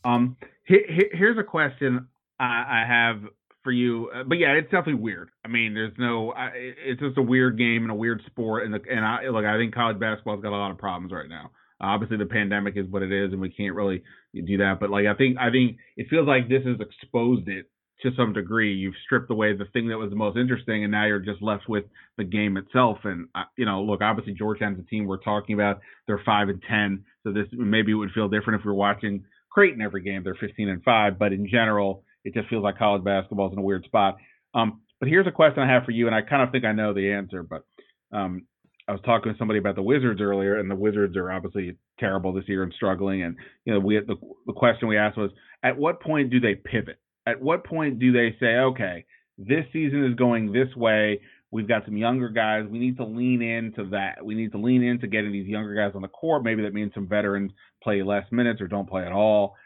[0.05, 2.07] Um, here's a question
[2.39, 3.23] I, I have
[3.65, 4.11] for you.
[4.15, 5.31] Uh, but yeah, it's definitely weird.
[5.45, 6.33] I mean, there's no.
[6.33, 8.65] I, it's just a weird game and a weird sport.
[8.65, 11.29] And the, and I look, I think college basketball's got a lot of problems right
[11.29, 11.51] now.
[11.81, 14.03] Obviously, the pandemic is what it is, and we can't really
[14.35, 14.79] do that.
[14.81, 17.71] But like, I think I think it feels like this has exposed it
[18.03, 18.75] to some degree.
[18.75, 21.69] You've stripped away the thing that was the most interesting, and now you're just left
[21.69, 21.85] with
[22.17, 22.99] the game itself.
[23.05, 25.81] And uh, you know, look, obviously Georgetown's a team we're talking about.
[26.07, 29.25] They're five and ten, so this maybe it would feel different if we are watching
[29.51, 30.23] Creighton every game.
[30.25, 33.59] They're fifteen and five, but in general, it just feels like college basketball is in
[33.59, 34.17] a weird spot.
[34.55, 36.73] Um, but here's a question I have for you, and I kind of think I
[36.73, 37.65] know the answer, but
[38.13, 38.47] um,
[38.89, 42.33] I was talking to somebody about the Wizards earlier, and the Wizards are obviously terrible
[42.33, 43.23] this year and struggling.
[43.23, 45.31] And you know, we the, the question we asked was,
[45.63, 46.99] at what point do they pivot?
[47.27, 49.05] At what point do they say, okay,
[49.37, 51.21] this season is going this way,
[51.51, 52.67] We've got some younger guys.
[52.69, 54.25] We need to lean into that.
[54.25, 56.45] We need to lean into getting these younger guys on the court.
[56.45, 59.57] Maybe that means some veterans play less minutes or don't play at all.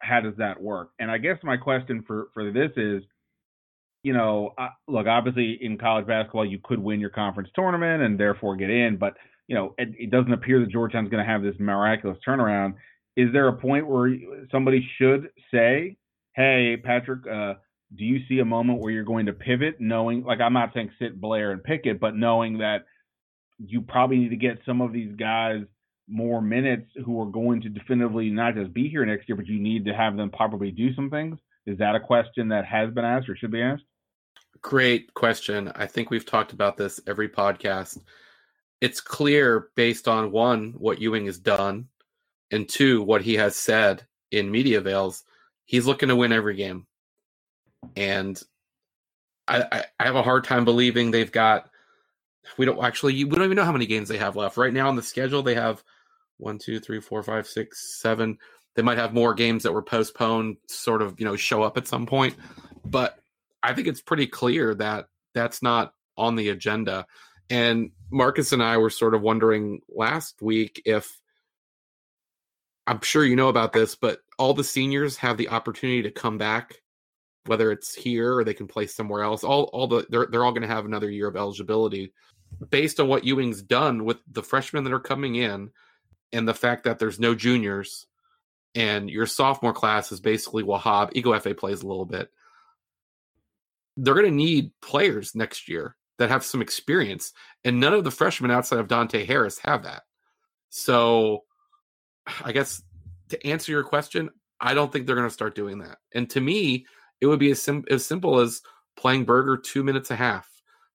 [0.00, 0.90] How does that work?
[0.98, 3.04] And I guess my question for for this is,
[4.02, 8.18] you know, uh, look, obviously in college basketball you could win your conference tournament and
[8.18, 9.14] therefore get in, but
[9.48, 12.74] you know, it, it doesn't appear that Georgetown's going to have this miraculous turnaround.
[13.16, 14.14] Is there a point where
[14.50, 15.96] somebody should say,
[16.34, 17.54] "Hey, Patrick, uh,
[17.94, 20.92] do you see a moment where you're going to pivot, knowing, like, I'm not saying
[20.98, 22.86] sit Blair and Pickett, but knowing that
[23.58, 25.62] you probably need to get some of these guys
[26.08, 29.60] more minutes who are going to definitively not just be here next year, but you
[29.60, 31.38] need to have them probably do some things?
[31.66, 33.84] Is that a question that has been asked or should be asked?
[34.62, 35.72] Great question.
[35.74, 37.98] I think we've talked about this every podcast.
[38.80, 41.88] It's clear based on one, what Ewing has done,
[42.50, 45.24] and two, what he has said in media veils,
[45.66, 46.86] he's looking to win every game
[47.96, 48.40] and
[49.48, 51.68] I, I, have a hard time believing they've got.
[52.56, 53.24] We don't actually.
[53.24, 55.42] We don't even know how many games they have left right now on the schedule.
[55.42, 55.82] They have
[56.38, 58.38] one, two, three, four, five, six, seven.
[58.74, 61.86] They might have more games that were postponed, sort of, you know, show up at
[61.86, 62.34] some point.
[62.84, 63.18] But
[63.62, 67.06] I think it's pretty clear that that's not on the agenda.
[67.48, 71.20] And Marcus and I were sort of wondering last week if
[72.86, 76.38] I'm sure you know about this, but all the seniors have the opportunity to come
[76.38, 76.82] back
[77.46, 79.44] whether it's here or they can play somewhere else.
[79.44, 82.12] All all the they're they're all going to have another year of eligibility
[82.70, 85.70] based on what Ewing's done with the freshmen that are coming in
[86.32, 88.06] and the fact that there's no juniors
[88.74, 91.12] and your sophomore class is basically Wahab.
[91.14, 92.30] Ighoefe plays a little bit.
[93.96, 97.32] They're going to need players next year that have some experience,
[97.64, 100.02] and none of the freshmen outside of Dante Harris have that.
[100.70, 101.44] So,
[102.44, 102.82] I guess
[103.30, 105.98] to answer your question, I don't think they're going to start doing that.
[106.14, 106.86] And to me,
[107.20, 108.62] it would be as, sim- as simple as
[108.96, 110.48] playing Berger two minutes a half,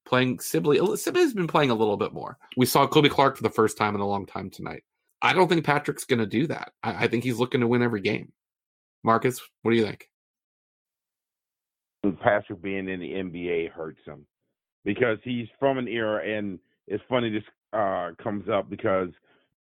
[0.05, 0.79] playing Sibley.
[0.97, 2.37] Sibley's been playing a little bit more.
[2.55, 4.83] We saw Kobe Clark for the first time in a long time tonight.
[5.21, 6.71] I don't think Patrick's going to do that.
[6.83, 8.31] I-, I think he's looking to win every game.
[9.03, 10.09] Marcus, what do you think?
[12.21, 14.25] Patrick being in the NBA hurts him
[14.85, 19.09] because he's from an era, and it's funny this uh, comes up because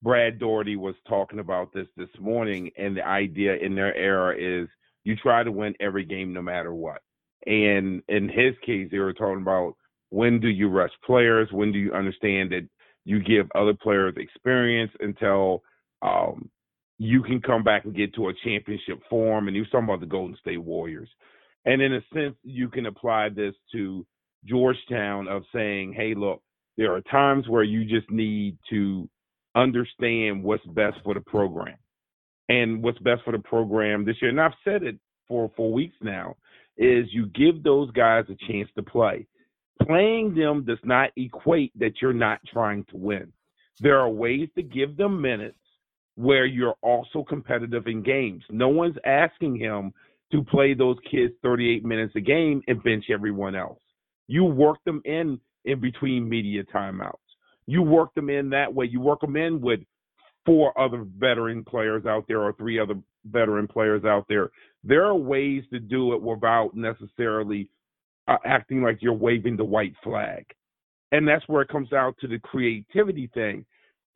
[0.03, 4.67] Brad Daugherty was talking about this this morning, and the idea in their era is–
[5.05, 7.01] you try to win every game no matter what.
[7.45, 9.75] And in his case, they were talking about
[10.09, 11.47] when do you rush players?
[11.51, 12.67] When do you understand that
[13.05, 15.61] you give other players experience until
[16.01, 16.49] um,
[16.97, 19.47] you can come back and get to a championship form?
[19.47, 21.09] And he was talking about the Golden State Warriors.
[21.65, 24.05] And in a sense, you can apply this to
[24.45, 26.41] Georgetown of saying, hey, look,
[26.77, 29.09] there are times where you just need to
[29.55, 31.77] understand what's best for the program
[32.49, 34.29] and what's best for the program this year.
[34.29, 34.97] And I've said it
[35.27, 36.35] for four weeks now
[36.77, 39.25] is you give those guys a chance to play.
[39.81, 43.31] Playing them does not equate that you're not trying to win.
[43.79, 45.57] There are ways to give them minutes
[46.15, 48.43] where you're also competitive in games.
[48.49, 49.93] No one's asking him
[50.35, 53.79] to play those kids 38 minutes a game and bench everyone else.
[54.27, 57.13] You work them in in between media timeouts.
[57.67, 58.85] You work them in that way.
[58.85, 59.79] You work them in with
[60.45, 62.95] four other veteran players out there or three other
[63.25, 64.51] veteran players out there.
[64.83, 67.69] There are ways to do it without necessarily
[68.27, 70.45] uh, acting like you're waving the white flag.
[71.11, 73.65] And that's where it comes out to the creativity thing.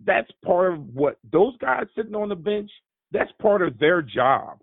[0.06, 2.70] That's part of what those guys sitting on the bench,
[3.12, 4.60] that's part of their job.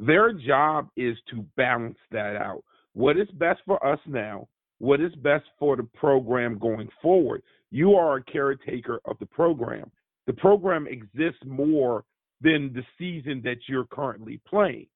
[0.00, 2.64] Their job is to balance that out.
[2.94, 4.48] What is best for us now?
[4.78, 7.42] What is best for the program going forward?
[7.70, 9.92] You are a caretaker of the program
[10.30, 12.04] the program exists more
[12.40, 14.86] than the season that you're currently playing.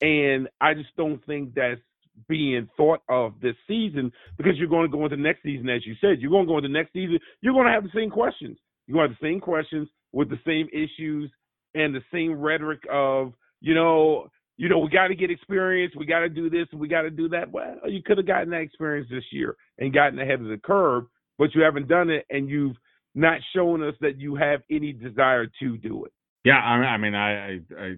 [0.00, 1.80] And I just don't think that's
[2.28, 5.94] being thought of this season because you're going to go into next season, as you
[6.00, 6.20] said.
[6.20, 8.56] You're going to go into next season, you're going to have the same questions.
[8.86, 11.30] You're going to have the same questions with the same issues
[11.74, 16.04] and the same rhetoric of, you know, you know, we got to get experience, we
[16.04, 17.50] got to do this, we got to do that.
[17.50, 21.04] Well, you could have gotten that experience this year and gotten ahead of the curve,
[21.38, 22.76] but you haven't done it, and you've
[23.14, 26.12] not shown us that you have any desire to do it.
[26.44, 27.94] Yeah, I, mean, I, I, I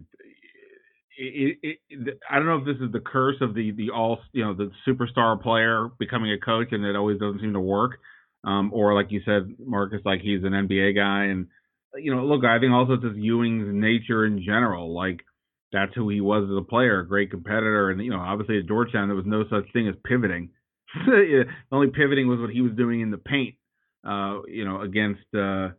[1.16, 4.18] it, it, it, I don't know if this is the curse of the the all
[4.32, 7.92] you know the superstar player becoming a coach and it always doesn't seem to work,
[8.44, 11.46] um, or like you said, Marcus, like he's an NBA guy and
[11.96, 15.20] you know look, I think also it's just Ewing's nature in general, like
[15.74, 18.68] that's who he was as a player, a great competitor, and you know obviously at
[18.68, 20.50] Georgetown there was no such thing as pivoting.
[21.72, 23.56] only pivoting was what he was doing in the paint
[24.06, 25.70] uh, you know, against uh,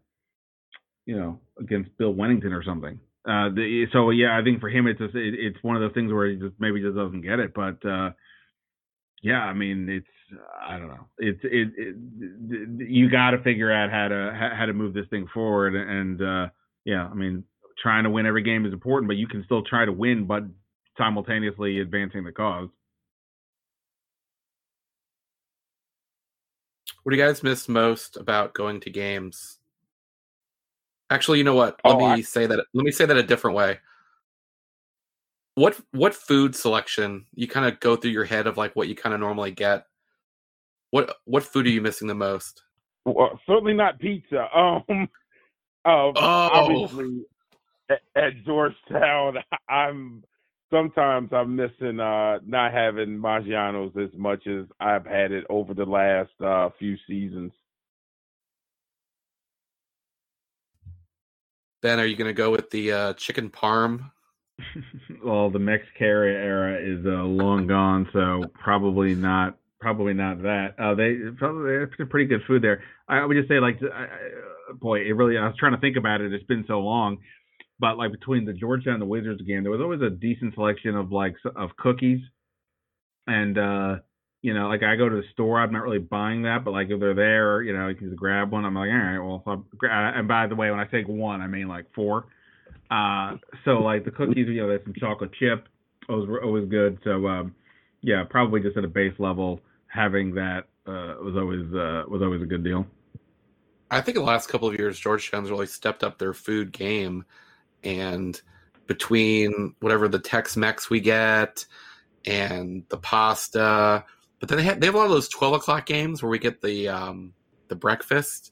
[1.06, 3.00] you know, against Bill Wennington or something.
[3.28, 5.94] Uh, the, so yeah, I think for him it's just, it, it's one of those
[5.94, 7.54] things where he just maybe just doesn't get it.
[7.56, 8.12] But uh,
[9.24, 10.08] Yeah, I mean it's
[10.68, 11.08] I don't know.
[11.18, 11.96] It's it, it
[12.90, 16.50] you got to figure out how to how to move this thing forward and uh
[16.86, 17.44] yeah, I mean
[17.78, 20.44] trying to win every game is important, but you can still try to win but
[20.98, 22.70] simultaneously advancing the cause.
[27.04, 29.60] What do you guys miss most about going to games?
[31.10, 31.80] Actually, you know what?
[31.86, 32.66] Let Oh, me I- say that.
[32.74, 33.80] Let me say that a different way.
[35.54, 38.96] What what food selection you kind of go through your head of like what you
[38.96, 39.86] kind of normally get?
[40.92, 42.64] What what food are you missing the most?
[43.06, 44.48] Well, certainly not pizza.
[44.56, 45.10] Um,
[45.86, 46.50] uh, Oh.
[46.52, 47.24] obviously
[47.90, 49.38] at, at Georgetown,
[49.70, 50.24] I'm
[50.72, 55.86] sometimes I'm missing uh not having Maggiano's as much as I've had it over the
[55.86, 57.52] last uh few seasons.
[61.86, 64.10] Ben, are you going to go with the uh, chicken parm?
[65.24, 69.58] well, the Mex Cara era is uh, long gone, so probably not.
[69.80, 70.74] Probably not that.
[70.80, 72.82] Uh, they probably it's a pretty good food there.
[73.08, 74.08] I would just say, like, I, I,
[74.74, 75.38] boy, it really.
[75.38, 76.34] I was trying to think about it.
[76.34, 77.20] It's been so long,
[77.80, 80.96] but like between the Georgetown and the Wizards game, there was always a decent selection
[80.96, 82.22] of like of cookies,
[83.28, 83.96] and uh,
[84.42, 86.90] you know, like I go to the store, I'm not really buying that, but like
[86.90, 88.64] if they're there, you know, you can just grab one.
[88.64, 91.68] I'm like, all right, well, and by the way, when I say one, I mean
[91.68, 92.28] like four.
[92.92, 95.68] Uh, so like the cookies, you know, there's some chocolate chip.
[96.08, 97.00] Were always good.
[97.04, 97.56] So um,
[98.02, 102.44] yeah, probably just at a base level, having that uh, was always uh, was always
[102.44, 102.86] a good deal.
[103.90, 107.26] I think in the last couple of years, Georgetown's really stepped up their food game,
[107.86, 108.40] and
[108.88, 111.66] between whatever the Tex-Mex we get
[112.26, 114.04] and the pasta,
[114.40, 116.40] but then they have they have a lot of those twelve o'clock games where we
[116.40, 117.34] get the um,
[117.68, 118.52] the breakfast.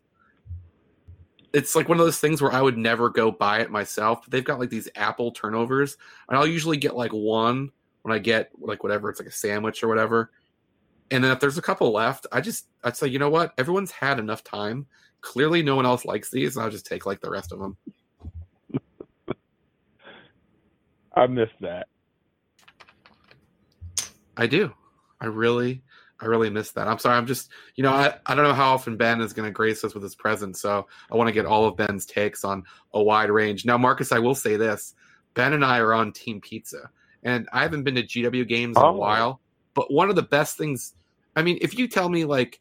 [1.54, 4.22] It's like one of those things where I would never go buy it myself.
[4.24, 8.20] But they've got like these apple turnovers, and I'll usually get like one when I
[8.20, 10.32] get like whatever it's like a sandwich or whatever.
[11.12, 13.54] And then if there's a couple left, I just I'd say, you know what?
[13.58, 14.88] Everyone's had enough time.
[15.22, 17.78] Clearly, no one else likes these, and I'll just take like the rest of them.
[21.16, 21.88] I miss that.
[24.36, 24.74] I do.
[25.22, 25.84] I really,
[26.20, 26.88] I really miss that.
[26.88, 27.18] I'm sorry.
[27.18, 29.84] I'm just, you know, I, I don't know how often Ben is going to grace
[29.84, 33.02] us with his presence, so I want to get all of Ben's takes on a
[33.02, 33.66] wide range.
[33.66, 34.96] Now, Marcus, I will say this:
[35.34, 36.90] Ben and I are on Team Pizza,
[37.24, 38.88] and I haven't been to GW games in Oh.
[38.90, 39.40] a while.
[39.76, 40.94] But one of the best things,
[41.36, 42.60] I mean, if you tell me like,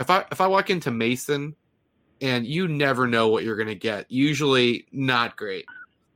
[0.00, 1.56] if I if I walk into Mason,
[2.20, 5.66] and you never know what you're going to get, usually not great.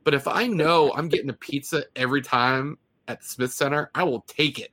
[0.05, 4.03] But if I know I'm getting a pizza every time at the Smith Center, I
[4.05, 4.71] will take it.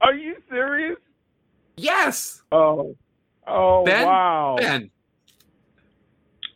[0.00, 0.96] Are you serious?
[1.76, 2.96] Yes, Oh,
[3.46, 4.06] oh Ben?
[4.06, 4.56] wow.
[4.58, 4.90] Ben.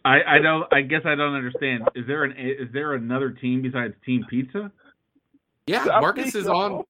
[0.04, 0.72] I, I don't.
[0.72, 1.88] I guess I don't understand.
[1.94, 4.72] Is there an is there another team besides Team Pizza?
[5.68, 6.82] Yeah, I Marcus think is on.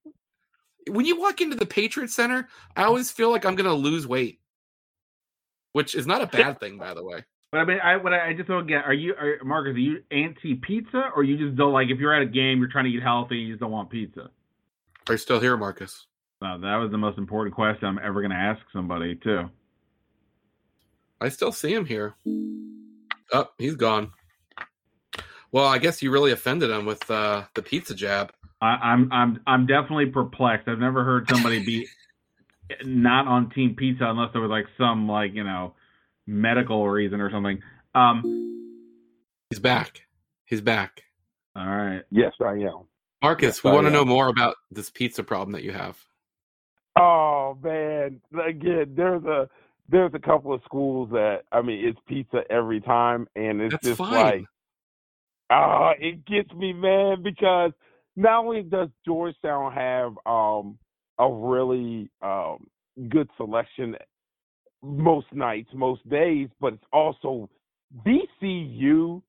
[0.89, 4.07] When you walk into the Patriot Center, I always feel like I'm going to lose
[4.07, 4.39] weight,
[5.73, 7.23] which is not a bad thing, by the way.
[7.53, 8.83] But I mean, I what I I just don't get.
[8.83, 9.75] Are you, are, Marcus?
[9.75, 12.67] Are you anti pizza, or you just don't like if you're at a game, you're
[12.67, 14.31] trying to eat healthy, you just don't want pizza?
[15.07, 16.07] Are you still here, Marcus?
[16.41, 19.51] Wow, that was the most important question I'm ever going to ask somebody too.
[21.21, 22.15] I still see him here.
[23.31, 24.13] Oh, he's gone.
[25.51, 28.33] Well, I guess you really offended him with uh, the pizza jab.
[28.63, 30.67] I, I'm I'm I'm definitely perplexed.
[30.67, 31.87] I've never heard somebody be
[32.83, 35.75] not on Team Pizza unless there was like some like you know
[36.27, 37.61] medical reason or something.
[37.95, 38.49] Um,
[39.49, 40.01] He's back.
[40.45, 41.03] He's back.
[41.55, 42.01] all right.
[42.09, 42.85] Yes, I am.
[43.21, 45.97] Marcus, Yes, we I want to know more about this pizza problem that you have.
[46.99, 49.47] Oh man, again, there's a
[49.89, 53.85] there's a couple of schools that I mean it's pizza every time, and it's That's
[53.87, 54.11] just fine.
[54.11, 54.45] like
[55.49, 57.71] ah, it gets me, man, because
[58.15, 60.77] not only does Georgetown have um
[61.19, 62.67] a really um
[63.09, 63.95] good selection
[64.83, 67.49] most nights, most days, but it's also
[68.05, 69.21] VCU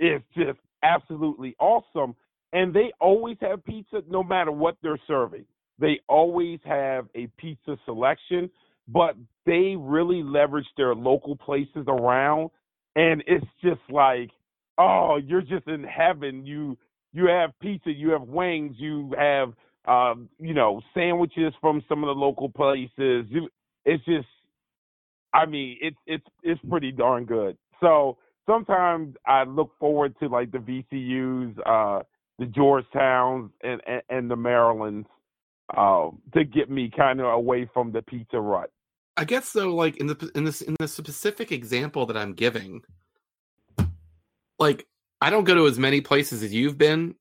[0.00, 2.16] is just absolutely awesome,
[2.52, 5.44] and they always have pizza no matter what they're serving
[5.78, 8.50] they always have a pizza selection,
[8.88, 9.16] but
[9.46, 12.50] they really leverage their local places around,
[12.96, 14.30] and it's just like,
[14.78, 16.46] oh, you're just in heaven.
[16.46, 16.78] You
[17.12, 19.52] you have pizza, you have wings, you have
[19.86, 23.26] um, you know sandwiches from some of the local places.
[23.28, 23.48] You,
[23.84, 24.28] it's just,
[25.34, 27.56] I mean, it's it's it's pretty darn good.
[27.80, 32.00] So sometimes I look forward to like the VCU's, uh,
[32.38, 35.08] the Georgetowns, and and, and the Marylands
[35.76, 38.70] um, to get me kind of away from the pizza rut.
[39.16, 42.82] I guess though, like in the in this in the specific example that I'm giving,
[44.58, 44.86] like
[45.20, 47.14] I don't go to as many places as you've been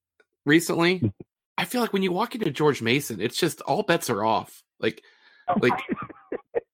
[0.45, 1.11] recently.
[1.57, 4.63] I feel like when you walk into George Mason, it's just all bets are off.
[4.79, 5.03] Like,
[5.61, 5.79] like,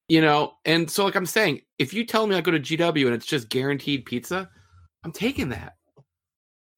[0.07, 3.05] you know, and so like I'm saying, if you tell me I go to GW
[3.05, 4.49] and it's just guaranteed pizza,
[5.03, 5.75] I'm taking that.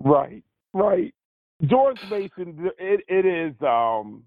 [0.02, 1.14] Right, right.
[1.66, 4.24] George Mason, it it is um,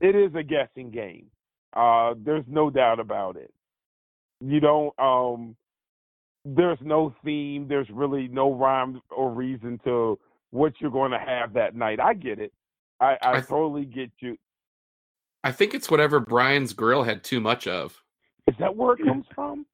[0.00, 1.26] it is a guessing game.
[1.74, 3.52] Uh, there's no doubt about it.
[4.40, 5.56] You don't um,
[6.44, 7.68] there's no theme.
[7.68, 10.18] There's really no rhyme or reason to
[10.50, 12.00] what you're going to have that night.
[12.00, 12.52] I get it.
[13.00, 14.36] I, I, I th- totally get you.
[15.44, 18.02] I think it's whatever Brian's Grill had too much of.
[18.48, 19.66] Is that where it comes from?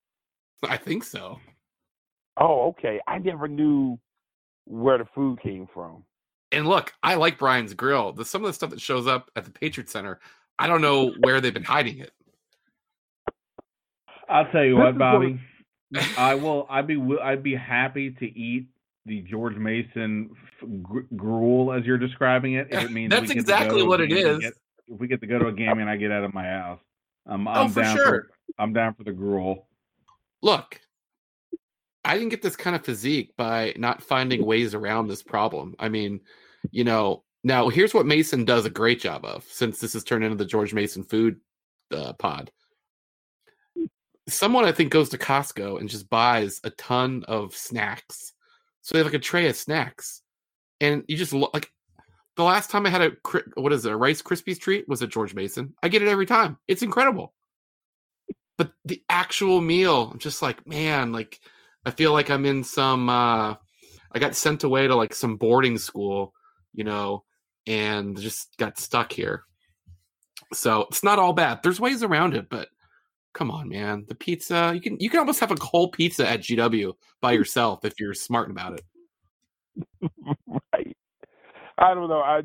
[0.69, 1.39] I think so.
[2.37, 3.01] Oh, okay.
[3.07, 4.01] I never knew
[4.65, 6.03] where the food came from.
[6.51, 8.13] And look, I like Brian's Grill.
[8.13, 10.19] The some of the stuff that shows up at the Patriot Center,
[10.59, 12.11] I don't know where they've been hiding it.
[14.29, 15.39] I'll tell you what, Bobby.
[16.19, 16.67] I will.
[16.69, 17.01] I'd be.
[17.23, 18.67] I'd be happy to eat
[19.07, 20.31] the George Mason
[21.15, 22.69] gruel as you're describing it.
[22.71, 24.39] If it means that's exactly what it is.
[24.41, 24.55] Get,
[24.89, 26.81] if we get to go to a game and I get out of my house,
[27.27, 28.05] um, I'm oh, for down sure.
[28.07, 28.29] for.
[28.59, 29.67] I'm down for the gruel.
[30.43, 30.81] Look,
[32.05, 35.75] I didn't get this kind of physique by not finding ways around this problem.
[35.79, 36.21] I mean,
[36.71, 39.45] you know, now here's what Mason does a great job of.
[39.45, 41.41] Since this has turned into the George Mason food
[41.93, 42.51] uh, pod,
[44.29, 48.33] someone I think goes to Costco and just buys a ton of snacks.
[48.83, 50.21] So they have like a tray of snacks,
[50.81, 51.71] and you just look like
[52.37, 53.13] the last time I had a
[53.55, 55.75] what is it a Rice Krispies treat was at George Mason.
[55.83, 56.59] I get it every time.
[56.69, 57.33] It's incredible.
[58.57, 61.41] But the actual meal, I'm just like, man, like
[61.85, 63.09] I feel like I'm in some.
[63.09, 63.55] uh
[64.13, 66.33] I got sent away to like some boarding school,
[66.73, 67.25] you know,
[67.67, 69.43] and just got stuck here.
[70.53, 71.61] So it's not all bad.
[71.63, 72.69] There's ways around it, but
[73.33, 74.05] come on, man.
[74.09, 77.85] The pizza, you can you can almost have a whole pizza at GW by yourself
[77.85, 80.11] if you're smart about it.
[80.73, 80.97] right.
[81.79, 82.21] I don't know.
[82.21, 82.43] I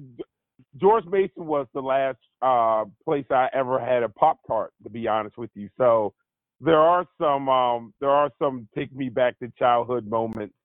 [0.77, 5.07] George Mason was the last uh, place I ever had a Pop Tart, to be
[5.07, 5.69] honest with you.
[5.77, 6.13] So
[6.61, 10.55] there are some um, there are some take me back to childhood moments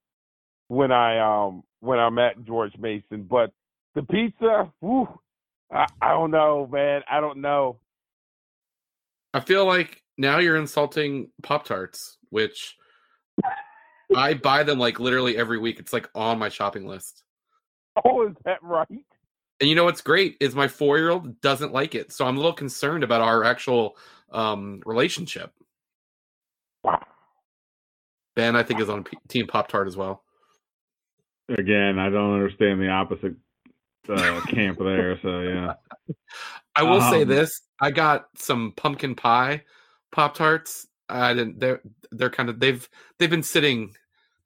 [0.69, 3.27] when I um when I'm at George Mason.
[3.29, 3.53] But
[3.95, 5.09] the pizza, whew,
[5.73, 7.03] I, I don't know, man.
[7.11, 7.79] I don't know.
[9.33, 12.77] I feel like now you're insulting Pop Tarts, which
[14.15, 15.81] I buy them like literally every week.
[15.81, 17.24] It's like on my shopping list.
[18.03, 18.89] Oh, is that right?
[19.61, 22.37] And you know what's great is my four year old doesn't like it, so I'm
[22.37, 23.97] a little concerned about our actual
[24.33, 25.53] um, relationship.
[26.83, 27.05] Wow.
[28.37, 30.25] Ben, I think, is on P- Team Pop Tart as well.
[31.49, 33.35] Again, I don't understand the opposite
[34.09, 35.21] uh, camp there.
[35.21, 35.75] So yeah.
[36.77, 39.63] I will um, say this: I got some pumpkin pie
[40.11, 40.87] Pop Tarts.
[41.09, 41.61] I didn't.
[41.61, 41.81] They're
[42.11, 42.89] they're kind of they've
[43.19, 43.95] they've been sitting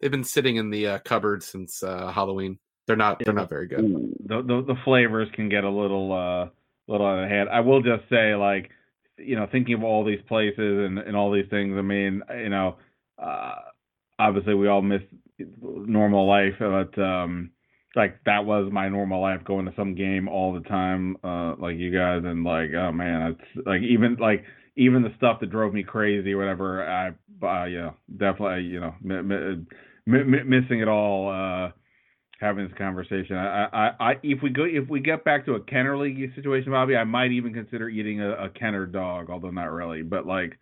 [0.00, 2.58] they've been sitting in the uh, cupboard since uh, Halloween.
[2.88, 3.84] They're not they're not very good.
[4.26, 6.50] The, the, the flavors can get a little uh
[6.92, 7.50] little out of hand.
[7.50, 8.70] I will just say like
[9.18, 11.76] you know thinking of all these places and and all these things.
[11.78, 12.76] I mean you know
[13.22, 13.54] uh
[14.18, 15.02] obviously we all miss
[15.38, 17.50] normal life, but um
[17.96, 21.76] like that was my normal life going to some game all the time uh like
[21.76, 24.44] you guys and like oh man it's like even like
[24.78, 26.88] even the stuff that drove me crazy, whatever.
[26.88, 27.08] I,
[27.44, 29.66] uh, you know, definitely, you know, m- m-
[30.06, 31.28] m- missing it all.
[31.28, 31.72] Uh,
[32.38, 33.36] having this conversation.
[33.36, 35.96] I, I, I, if we go, if we get back to a Kenner
[36.34, 40.02] situation, Bobby, I might even consider eating a, a Kenner dog, although not really.
[40.02, 40.58] But like,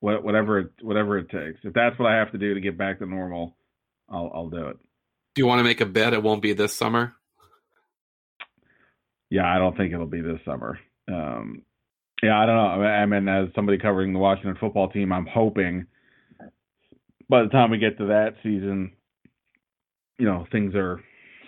[0.00, 1.60] what, whatever, it, whatever it takes.
[1.62, 3.56] If that's what I have to do to get back to normal,
[4.08, 4.78] I'll, I'll do it.
[5.34, 6.12] Do you want to make a bet?
[6.12, 7.14] It won't be this summer.
[9.30, 10.80] Yeah, I don't think it'll be this summer.
[11.06, 11.62] Um,
[12.20, 12.84] yeah, I don't know.
[12.84, 15.86] I mean, as somebody covering the Washington football team, I'm hoping
[17.28, 18.92] by the time we get to that season,
[20.20, 21.02] you know, things are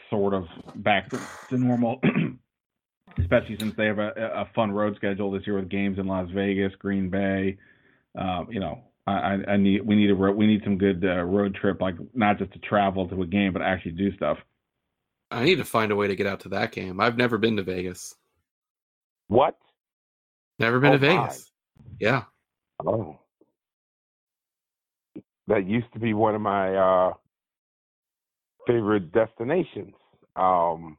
[0.08, 0.44] sort of
[0.76, 2.00] back to normal.
[3.18, 6.30] Especially since they have a, a fun road schedule this year with games in Las
[6.34, 7.58] Vegas, Green Bay.
[8.18, 11.54] Um, you know, I, I need we need a we need some good uh, road
[11.54, 14.38] trip, like not just to travel to a game, but actually do stuff.
[15.30, 17.00] I need to find a way to get out to that game.
[17.00, 18.14] I've never been to Vegas.
[19.28, 19.56] What?
[20.58, 21.50] Never been oh, to Vegas.
[21.78, 21.84] My.
[22.00, 22.22] Yeah.
[22.86, 23.18] Oh.
[25.48, 27.12] That used to be one of my uh,
[28.66, 29.94] favorite destinations.
[30.36, 30.96] Um,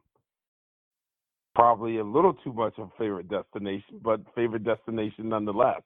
[1.54, 5.82] probably a little too much of a favorite destination, but favorite destination nonetheless.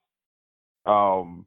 [0.87, 1.47] Um,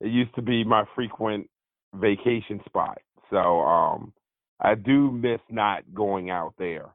[0.00, 1.48] it used to be my frequent
[1.94, 2.98] vacation spot.
[3.30, 4.12] So um,
[4.60, 6.86] I do miss not going out there.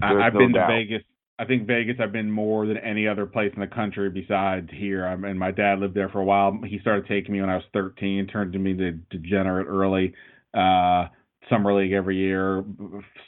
[0.00, 0.68] There's I've no been doubt.
[0.68, 1.02] to Vegas
[1.40, 5.06] I think Vegas I've been more than any other place in the country besides here.
[5.06, 6.60] I mean, my dad lived there for a while.
[6.66, 10.12] He started taking me when I was 13, turned to me to degenerate early.
[10.52, 11.06] Uh,
[11.48, 12.64] summer league every year,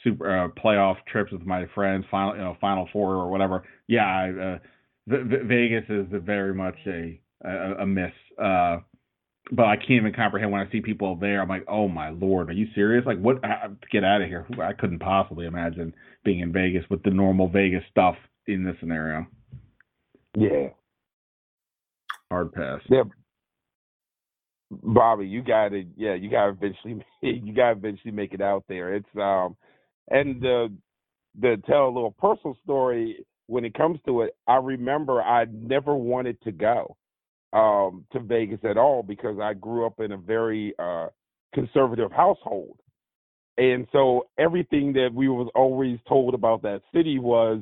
[0.03, 3.63] super uh, playoff trips with my friends, final you know final four or whatever.
[3.87, 4.57] Yeah, I, uh,
[5.07, 8.11] Vegas is very much a a, a miss.
[8.41, 8.77] Uh,
[9.51, 11.41] but I can't even comprehend when I see people there.
[11.41, 13.05] I'm like, oh my lord, are you serious?
[13.05, 13.43] Like, what?
[13.43, 14.47] I, get out of here!
[14.61, 15.93] I couldn't possibly imagine
[16.23, 18.15] being in Vegas with the normal Vegas stuff
[18.47, 19.27] in this scenario.
[20.35, 20.69] Yeah.
[22.31, 22.79] Hard pass.
[22.89, 23.03] Yeah.
[24.81, 28.41] Bobby, you got to yeah, you got to eventually you got to eventually make it
[28.41, 28.93] out there.
[28.93, 29.55] It's um
[30.09, 30.71] and the
[31.39, 35.95] the tell a little personal story when it comes to it, I remember I never
[35.95, 36.95] wanted to go
[37.53, 41.07] um to Vegas at all because I grew up in a very uh
[41.53, 42.79] conservative household.
[43.57, 47.61] And so everything that we was always told about that city was,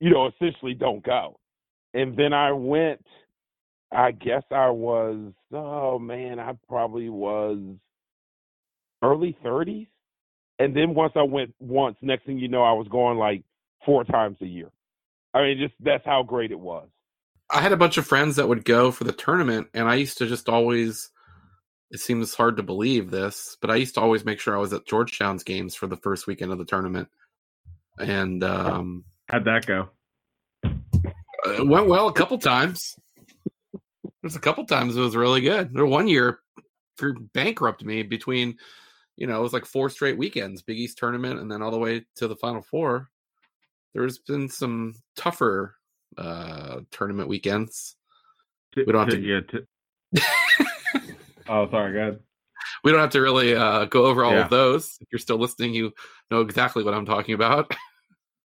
[0.00, 1.38] you know, essentially don't go.
[1.94, 3.04] And then I went
[3.94, 7.58] I guess I was, oh man, I probably was
[9.02, 9.88] early 30s.
[10.58, 13.42] And then once I went once, next thing you know, I was going like
[13.84, 14.70] four times a year.
[15.32, 16.88] I mean, just that's how great it was.
[17.50, 20.18] I had a bunch of friends that would go for the tournament, and I used
[20.18, 21.10] to just always.
[21.90, 24.72] It seems hard to believe this, but I used to always make sure I was
[24.72, 27.08] at Georgetown's games for the first weekend of the tournament.
[27.98, 29.90] And um, how'd that go?
[30.64, 32.96] It went well a couple times.
[34.24, 35.74] There's a couple times it was really good.
[35.74, 36.40] There one year
[36.96, 38.56] for bankrupt me between,
[39.16, 41.78] you know, it was like four straight weekends, Big East tournament, and then all the
[41.78, 43.10] way to the Final Four.
[43.92, 45.76] There's been some tougher
[46.16, 47.96] uh tournament weekends.
[48.74, 49.20] we don't have to.
[49.20, 50.22] Yeah, to...
[51.50, 51.92] oh, sorry.
[51.92, 52.20] Go ahead.
[52.82, 54.44] We don't have to really uh, go over all yeah.
[54.44, 54.96] of those.
[55.02, 55.92] If you're still listening, you
[56.30, 57.70] know exactly what I'm talking about.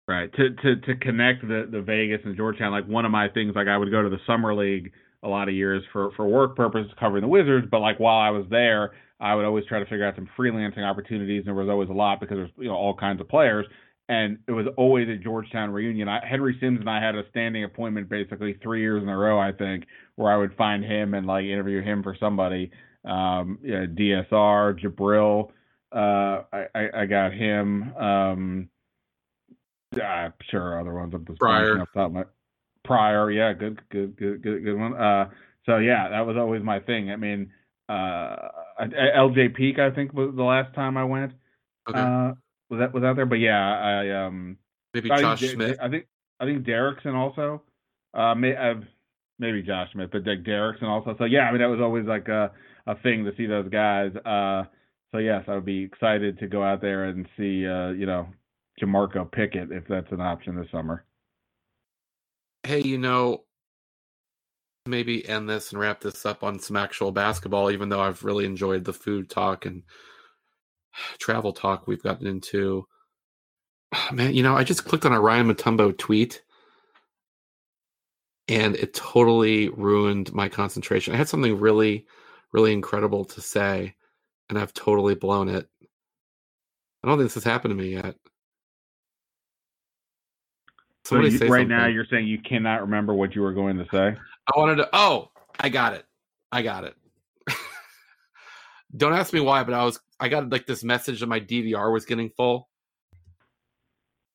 [0.07, 0.31] Right.
[0.35, 3.69] To to to connect the the Vegas and Georgetown, like one of my things, like
[3.69, 4.93] I would go to the summer league
[5.25, 7.67] a lot of years for for work purposes covering the Wizards.
[7.71, 10.89] But like while I was there, I would always try to figure out some freelancing
[10.89, 11.41] opportunities.
[11.41, 13.67] And there was always a lot because there's you know all kinds of players.
[14.09, 16.09] And it was always a Georgetown reunion.
[16.09, 19.41] I, Henry Sims and I had a standing appointment basically three years in a row,
[19.41, 19.85] I think,
[20.17, 22.71] where I would find him and like interview him for somebody.
[23.07, 25.51] Um, yeah, DSR, Jabril,
[25.91, 27.95] uh, I, I, I got him.
[27.97, 28.69] Um,
[30.03, 31.15] I'm sure other ones.
[31.15, 31.41] I'm just.
[31.81, 32.25] Off top my,
[32.85, 34.95] Prior, yeah, good, good, good, good, good one.
[34.95, 35.31] Uh,
[35.67, 37.11] so yeah, that was always my thing.
[37.11, 37.51] I mean,
[37.89, 38.37] uh,
[38.81, 41.33] LJ Peak, I think was the last time I went.
[41.89, 41.99] Okay.
[41.99, 42.33] Uh,
[42.71, 43.27] was that was out there?
[43.27, 44.59] But yeah, I um
[44.93, 45.79] maybe I Josh think, Smith.
[45.81, 46.07] I think
[46.41, 47.63] I think Derrickson also.
[48.13, 48.75] Uh, may, uh,
[49.39, 51.15] maybe Josh Smith, but Dick Derrickson also.
[51.19, 52.53] So yeah, I mean that was always like a
[52.87, 54.13] a thing to see those guys.
[54.17, 54.65] Uh,
[55.13, 58.29] so yes, I would be excited to go out there and see uh, you know
[58.83, 61.05] Jamorko Pickett if that's an option this summer
[62.65, 63.45] hey, you know,
[64.87, 68.45] maybe end this and wrap this up on some actual basketball, even though I've really
[68.45, 69.83] enjoyed the food talk and
[71.19, 72.87] travel talk we've gotten into.
[74.13, 76.43] Man, you know, I just clicked on a Ryan Mutombo tweet
[78.49, 81.15] and it totally ruined my concentration.
[81.15, 82.07] I had something really,
[82.53, 83.95] really incredible to say
[84.51, 85.67] and I've totally blown it.
[87.03, 88.17] I don't think this has happened to me yet.
[91.05, 91.69] So you, right something.
[91.69, 94.17] now, you're saying you cannot remember what you were going to say.
[94.19, 94.89] I wanted to.
[94.93, 95.31] Oh,
[95.61, 96.07] I got it.
[96.51, 96.95] I got it.
[98.97, 100.01] Don't ask me why, but I was.
[100.19, 102.71] I got like this message that my DVR was getting full,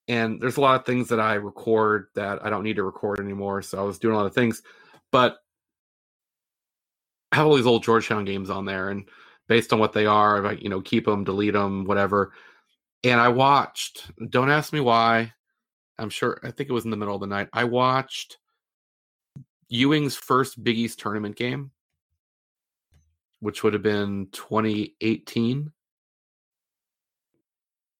[0.06, 3.18] and there's a lot of things that I record that I don't need to record
[3.18, 3.62] anymore.
[3.62, 4.62] So I was doing a lot of things,
[5.10, 5.38] but
[7.32, 9.08] I have all these old Georgetown games on there, and
[9.48, 12.32] based on what they are, I you know keep them, delete them, whatever.
[13.02, 14.12] And I watched.
[14.28, 15.32] Don't ask me why.
[16.00, 17.48] I'm sure I think it was in the middle of the night.
[17.52, 18.38] I watched
[19.68, 21.70] Ewing's first Big East tournament game,
[23.40, 25.72] which would have been 2018.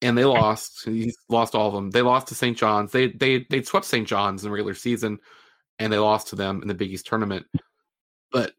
[0.02, 0.84] And they lost.
[0.86, 1.90] He lost all of them.
[1.90, 2.56] They lost to St.
[2.56, 2.90] John's.
[2.90, 4.08] They they they swept St.
[4.08, 5.18] John's in the regular season,
[5.78, 7.44] and they lost to them in the Big East tournament.
[8.32, 8.54] But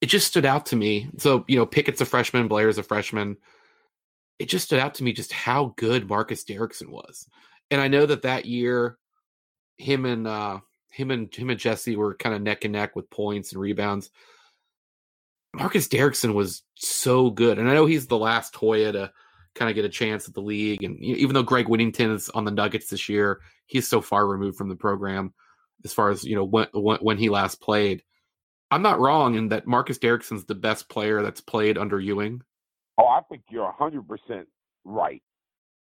[0.00, 1.10] it just stood out to me.
[1.18, 3.38] So you know, Pickett's a freshman, Blair's a freshman.
[4.38, 7.28] It just stood out to me just how good Marcus Derrickson was
[7.70, 8.98] and I know that that year,
[9.78, 10.60] him and uh,
[10.90, 14.10] him and him and Jesse were kind of neck and neck with points and rebounds.
[15.54, 19.12] Marcus Derrickson was so good, and I know he's the last Hoya to
[19.54, 20.82] kind of get a chance at the league.
[20.84, 24.56] And even though Greg Whittington is on the Nuggets this year, he's so far removed
[24.56, 25.34] from the program
[25.84, 28.02] as far as you know when when, when he last played.
[28.72, 32.42] I'm not wrong in that Marcus Derrickson's the best player that's played under Ewing.
[32.98, 34.48] Oh, I think you're 100 percent
[34.84, 35.22] right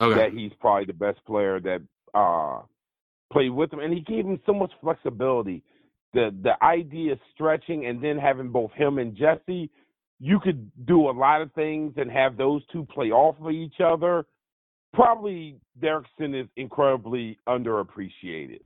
[0.01, 0.19] okay.
[0.19, 1.81] that he's probably the best player that
[2.13, 2.61] uh,
[3.31, 5.63] played with him, and he gave him so much flexibility.
[6.13, 9.69] The the idea of stretching and then having both him and Jesse,
[10.19, 13.81] you could do a lot of things and have those two play off of each
[13.83, 14.25] other.
[14.93, 18.61] Probably Derrickson is incredibly underappreciated.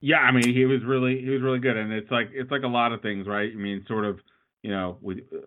[0.00, 2.62] Yeah, I mean, he was really he was really good, and it's like it's like
[2.62, 3.50] a lot of things, right?
[3.52, 4.18] I mean, sort of,
[4.62, 5.38] you know, with uh,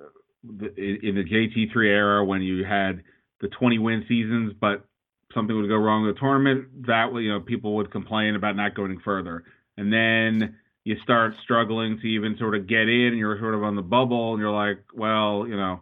[0.43, 3.03] the, in the JT three era when you had
[3.42, 4.86] the 20 win seasons, but
[5.34, 8.76] something would go wrong in the tournament, that you know people would complain about not
[8.76, 9.44] going further,
[9.78, 13.76] and then you start struggling to even sort of get in, you're sort of on
[13.76, 15.82] the bubble, and you're like, well, you know,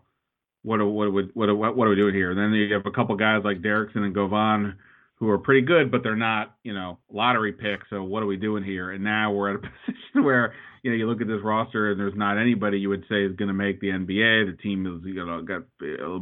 [0.63, 2.31] what what what what what are we doing here?
[2.31, 4.77] And then you have a couple guys like Derrickson and Govan
[5.19, 7.89] who are pretty good, but they're not, you know, lottery picks.
[7.89, 8.91] So what are we doing here?
[8.91, 10.53] And now we're at a position where,
[10.83, 13.35] you know, you look at this roster and there's not anybody you would say is
[13.35, 14.45] going to make the NBA.
[14.45, 16.19] The team is, you know, got a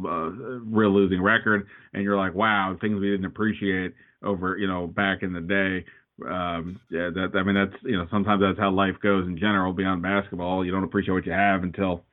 [0.64, 3.92] real losing record, and you're like, wow, things we didn't appreciate
[4.24, 5.84] over, you know, back in the day.
[6.26, 9.74] Um, yeah, that I mean, that's you know, sometimes that's how life goes in general
[9.74, 10.64] beyond basketball.
[10.64, 12.04] You don't appreciate what you have until,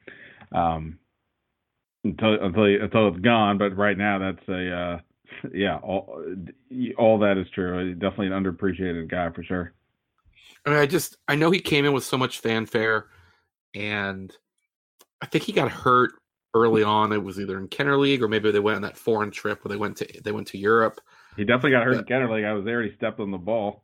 [0.54, 1.00] um,
[2.04, 3.58] until until until it's gone.
[3.58, 5.00] But right now, that's a uh,
[5.54, 6.24] yeah, all
[6.98, 7.94] all that is true.
[7.94, 9.74] Definitely an underappreciated guy for sure.
[10.66, 13.08] I mean, I just I know he came in with so much fanfare,
[13.76, 14.36] and
[15.22, 16.14] I think he got hurt
[16.54, 17.12] early on.
[17.12, 19.70] It was either in Kenner League or maybe they went on that foreign trip where
[19.70, 21.00] they went to they went to Europe.
[21.36, 22.46] He definitely got hurt but, in Kenner League.
[22.46, 22.82] I was there.
[22.82, 23.84] And he stepped on the ball.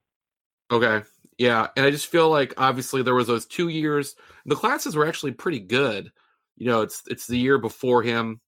[0.72, 1.02] Okay,
[1.38, 4.16] yeah, and I just feel like obviously there was those two years.
[4.45, 6.12] The classes were actually pretty good.
[6.58, 8.39] You know, it's it's the year before him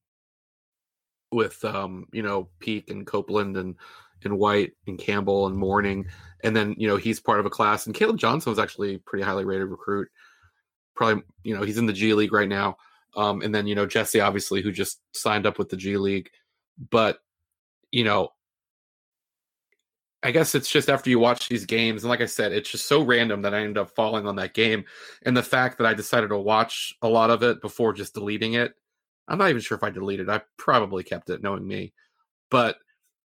[1.32, 3.76] with um, you know Peak and Copeland and
[4.24, 6.06] and White and Campbell and Mourning,
[6.44, 7.86] and then you know he's part of a class.
[7.86, 10.10] And Kaleb Johnson was actually a pretty highly rated recruit.
[10.96, 12.78] Probably you know he's in the G League right now.
[13.16, 16.30] Um, and then you know Jesse obviously who just signed up with the G League,
[16.90, 17.20] but
[17.92, 18.30] you know
[20.24, 22.88] I guess it's just after you watch these games, and like I said, it's just
[22.88, 24.86] so random that I ended up falling on that game,
[25.24, 28.54] and the fact that I decided to watch a lot of it before just deleting
[28.54, 28.76] it
[29.32, 30.30] I'm not even sure if I deleted.
[30.30, 31.94] I probably kept it, knowing me.
[32.50, 32.76] But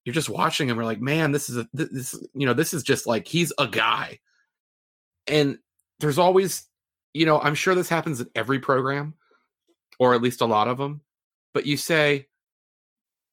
[0.04, 0.76] you're just watching him.
[0.76, 2.20] We're like, man, this is a this.
[2.34, 4.18] You know, this is just like he's a guy.
[5.28, 5.58] And
[6.00, 6.66] there's always,
[7.14, 9.14] you know, I'm sure this happens in every program,
[10.00, 11.02] or at least a lot of them.
[11.54, 12.26] But you say,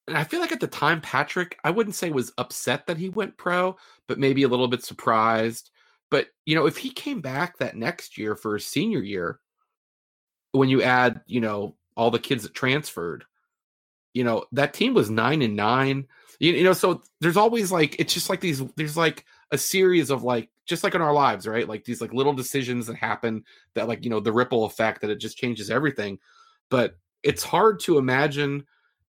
[0.06, 3.08] and I feel like at the time, Patrick, I wouldn't say was upset that he
[3.08, 5.70] went pro, but maybe a little bit surprised.
[6.08, 9.40] But you know, if he came back that next year for his senior year,
[10.52, 13.26] when you add, you know, all the kids that transferred.
[14.14, 16.06] You know, that team was nine and nine.
[16.38, 20.08] You, you know, so there's always like it's just like these there's like a series
[20.08, 21.68] of like just like in our lives, right?
[21.68, 23.44] Like these like little decisions that happen
[23.74, 26.18] that like, you know, the ripple effect that it just changes everything.
[26.70, 28.64] But it's hard to imagine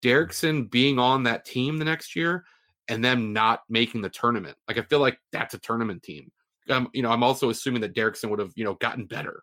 [0.03, 2.45] Derrickson being on that team the next year
[2.87, 4.57] and them not making the tournament.
[4.67, 6.31] Like I feel like that's a tournament team.
[6.69, 9.41] Um, you know, I'm also assuming that Derrickson would have, you know, gotten better.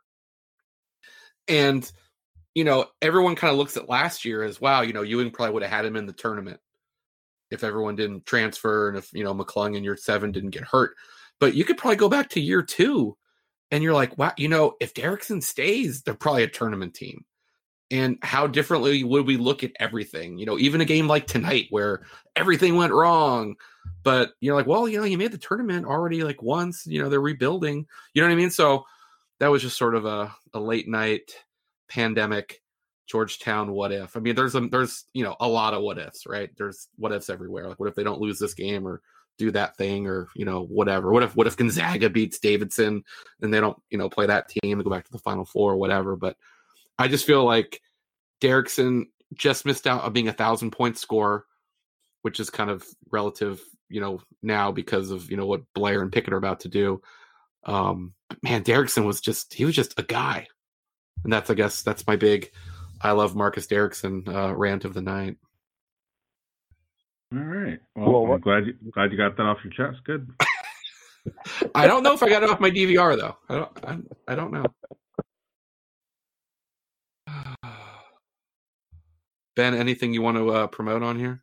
[1.49, 1.90] And
[2.55, 5.55] you know, everyone kind of looks at last year as wow, you know, Ewing probably
[5.55, 6.61] would have had him in the tournament
[7.50, 10.94] if everyone didn't transfer and if, you know, McClung in year seven didn't get hurt.
[11.40, 13.16] But you could probably go back to year two
[13.70, 17.24] and you're like, wow, you know, if Derrickson stays, they're probably a tournament team.
[17.90, 20.38] And how differently would we look at everything?
[20.38, 22.03] You know, even a game like tonight where
[22.36, 23.57] everything went wrong,
[24.03, 27.11] but you're like, well, you know, you made the tournament already like once, you know,
[27.11, 27.86] they're rebuilding.
[28.14, 28.50] You know what I mean?
[28.50, 28.84] So
[29.40, 31.34] that was just sort of a, a late night
[31.93, 32.62] pandemic
[33.07, 34.16] Georgetown what if.
[34.16, 36.51] I mean, there's a there's you know a lot of what ifs, right?
[36.57, 37.68] There's what ifs everywhere.
[37.68, 39.03] Like, what if they don't lose this game or
[39.38, 41.12] do that thing or you know whatever?
[41.12, 43.03] What if what if Gonzaga beats Davidson
[43.40, 45.72] and they don't you know play that team and go back to the Final Four
[45.72, 46.16] or whatever?
[46.16, 46.36] But
[46.99, 47.80] I just feel like
[48.40, 51.45] Derrickson just missed out on being a thousand point scorer,
[52.22, 56.12] which is kind of relative, you know, now because of you know what Blair and
[56.12, 57.03] Pickett are about to do.
[57.64, 60.47] Um, man, Derrickson was just he was just a guy
[61.25, 62.51] and that's I guess that's my big
[63.03, 65.37] I love Marcus Derrickson uh, rant of the night.
[67.33, 67.81] All right.
[67.97, 70.05] Well, well I'm glad you glad you got that off your chest.
[70.05, 70.31] Good.
[71.75, 73.37] I don't know if I got it off my DVR though.
[73.49, 73.70] I don't.
[73.85, 73.99] I,
[74.33, 74.66] I don't know.
[79.57, 81.43] Ben, anything you want to uh, promote on here?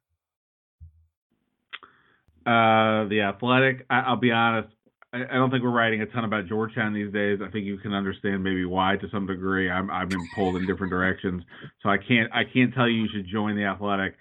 [2.45, 3.85] Uh, the Athletic.
[3.89, 4.69] I, will be honest.
[5.13, 7.39] I, I don't think we're writing a ton about Georgetown these days.
[7.45, 9.69] I think you can understand maybe why to some degree.
[9.69, 11.43] I'm I've been pulled in different directions,
[11.81, 14.15] so I can't I can't tell you you should join the Athletic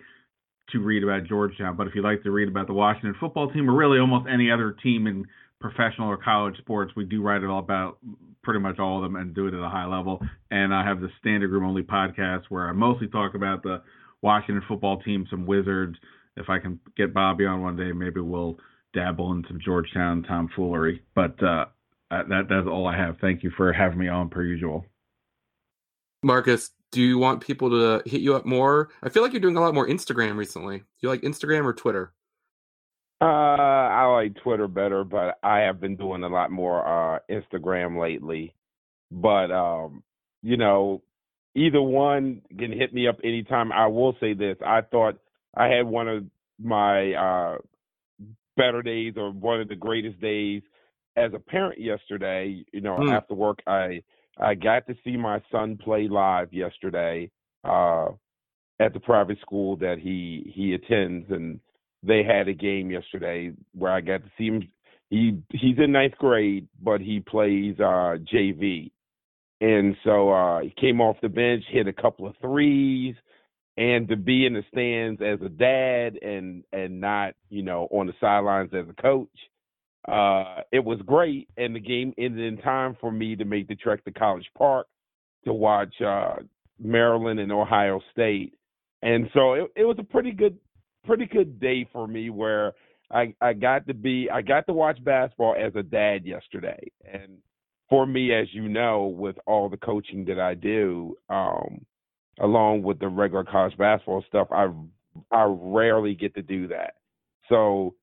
[0.70, 1.76] to read about Georgetown.
[1.76, 4.50] But if you'd like to read about the Washington football team or really almost any
[4.50, 5.24] other team in
[5.60, 7.98] professional or college sports, we do write it all about
[8.42, 10.20] pretty much all of them and do it at a high level.
[10.50, 13.82] And I have the Standig Room Only podcast where I mostly talk about the
[14.22, 15.96] Washington football team, some Wizards.
[16.36, 18.58] If I can get Bobby on one day, maybe we'll
[18.94, 21.02] dabble in some Georgetown tomfoolery.
[21.14, 21.66] But uh,
[22.10, 23.18] that that's all I have.
[23.20, 24.84] Thank you for having me on per usual.
[26.22, 28.88] Marcus, do you want people to hit you up more?
[29.02, 30.78] I feel like you're doing a lot more Instagram recently.
[30.78, 32.12] Do you like Instagram or Twitter?
[33.20, 38.00] Uh, I like Twitter better, but I have been doing a lot more uh Instagram
[38.00, 38.54] lately.
[39.10, 40.02] But um,
[40.42, 41.02] you know,
[41.54, 43.72] either one can hit me up anytime.
[43.72, 45.18] I will say this: I thought
[45.54, 46.24] I had one of
[46.62, 47.56] my uh
[48.58, 50.62] better days or one of the greatest days
[51.16, 52.64] as a parent yesterday.
[52.74, 53.12] You know, Mm.
[53.12, 54.02] after work, I
[54.38, 57.30] I got to see my son play live yesterday
[57.64, 58.10] uh,
[58.80, 61.60] at the private school that he he attends, and
[62.02, 64.68] they had a game yesterday where I got to see him.
[65.10, 68.92] He he's in ninth grade, but he plays uh, JV,
[69.60, 73.16] and so uh, he came off the bench, hit a couple of threes,
[73.78, 78.06] and to be in the stands as a dad and and not you know on
[78.06, 79.28] the sidelines as a coach
[80.08, 83.74] uh, it was great, and the game ended in time for me to make the
[83.74, 84.86] trek to College Park
[85.44, 86.36] to watch uh,
[86.82, 88.54] Maryland and Ohio State,
[89.02, 90.56] and so it, it was a pretty good,
[91.04, 92.72] pretty good day for me where
[93.10, 97.38] I I got to be I got to watch basketball as a dad yesterday, and
[97.90, 101.84] for me, as you know, with all the coaching that I do, um,
[102.40, 104.68] along with the regular college basketball stuff, I
[105.32, 106.94] I rarely get to do that,
[107.48, 107.94] so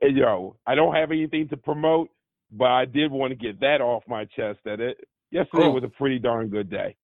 [0.00, 2.08] you know, I don't have anything to promote,
[2.50, 4.58] but I did want to get that off my chest.
[4.64, 4.98] That it
[5.30, 5.74] yesterday Cool.
[5.74, 6.96] was a pretty darn good day.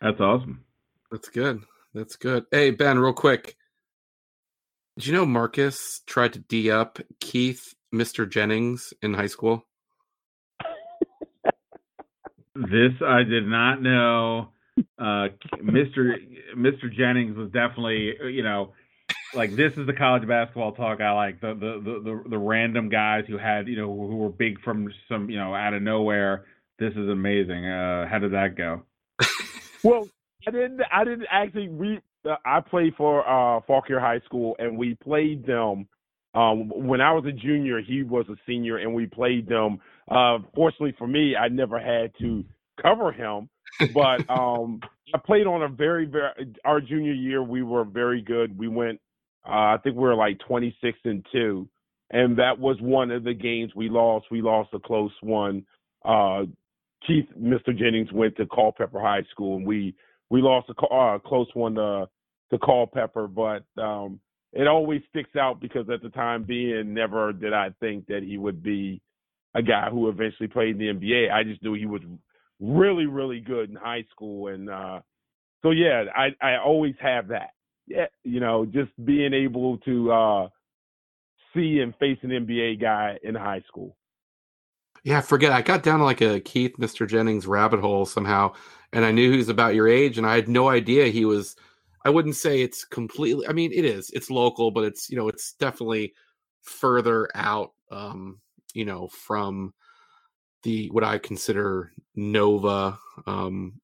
[0.00, 0.64] That's awesome.
[1.10, 1.62] That's good.
[1.94, 2.44] That's good.
[2.50, 3.56] Hey Ben, real quick.
[4.96, 8.28] Did you know Marcus tried to D up Keith, Mr.
[8.28, 9.64] Jennings in high school?
[12.54, 14.48] This I did not know.
[14.76, 16.16] Uh, Mr.
[16.56, 16.92] Mr.
[16.92, 18.72] Jennings was definitely, you know,
[19.34, 21.40] like this is the college basketball talk I like.
[21.40, 24.92] The the the the, the random guys who had, you know, who were big from
[25.08, 26.46] some, you know, out of nowhere.
[26.78, 27.66] This is amazing.
[27.66, 28.82] Uh, how did that go?
[29.84, 30.08] Well,
[30.48, 30.80] I didn't.
[30.90, 31.68] I didn't actually.
[31.68, 32.00] We.
[32.24, 35.86] Uh, I played for uh, High School, and we played them.
[36.34, 39.78] Um, when I was a junior, he was a senior, and we played them.
[40.10, 42.44] Uh, fortunately for me, I never had to
[42.80, 43.50] cover him,
[43.92, 44.80] but um,
[45.14, 46.54] I played on a very, very.
[46.64, 48.56] Our junior year, we were very good.
[48.58, 49.00] We went.
[49.46, 51.68] Uh, I think we were like twenty six and two,
[52.10, 54.26] and that was one of the games we lost.
[54.30, 55.64] We lost a close one.
[56.04, 56.44] Uh,
[57.06, 57.76] Keith, Mr.
[57.76, 59.94] Jennings went to Culpeper High School, and we
[60.30, 62.08] we lost a uh, close one to
[62.50, 64.20] to Culpeper, but um,
[64.52, 68.38] it always sticks out because at the time being, never did I think that he
[68.38, 69.00] would be
[69.54, 71.32] a guy who eventually played in the NBA.
[71.32, 72.02] I just knew he was
[72.64, 75.00] really, really good in high school, and uh,
[75.62, 77.50] so yeah, I I always have that.
[77.86, 80.48] Yeah, you know, just being able to uh,
[81.54, 83.96] see and face an NBA guy in high school.
[85.04, 85.52] Yeah, forget.
[85.52, 87.06] I got down like a Keith, Mr.
[87.06, 88.52] Jennings rabbit hole somehow,
[88.92, 91.56] and I knew he was about your age, and I had no idea he was.
[92.06, 93.46] I wouldn't say it's completely.
[93.46, 94.10] I mean, it is.
[94.10, 96.14] It's local, but it's you know, it's definitely
[96.62, 97.72] further out.
[97.90, 98.40] Um,
[98.72, 99.74] you know, from
[100.64, 102.98] the what I consider Nova.
[103.26, 103.80] Um,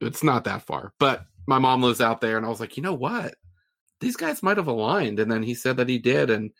[0.00, 2.82] it's not that far, but my mom lives out there, and I was like, you
[2.82, 3.34] know what?
[4.00, 6.50] These guys might have aligned, and then he said that he did, and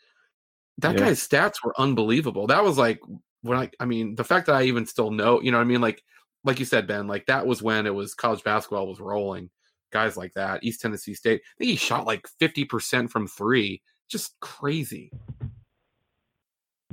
[0.77, 1.05] that Yeah.
[1.05, 2.47] guy's stats were unbelievable.
[2.47, 3.01] That was like
[3.41, 5.81] when I, I mean, the fact that I even still know, you know, I mean,
[5.81, 6.01] like,
[6.45, 9.49] like you said, Ben, like that was when it was college basketball was rolling.
[9.91, 11.41] Guys like that, East Tennessee State.
[11.45, 15.11] I think he shot like fifty percent from three, just crazy.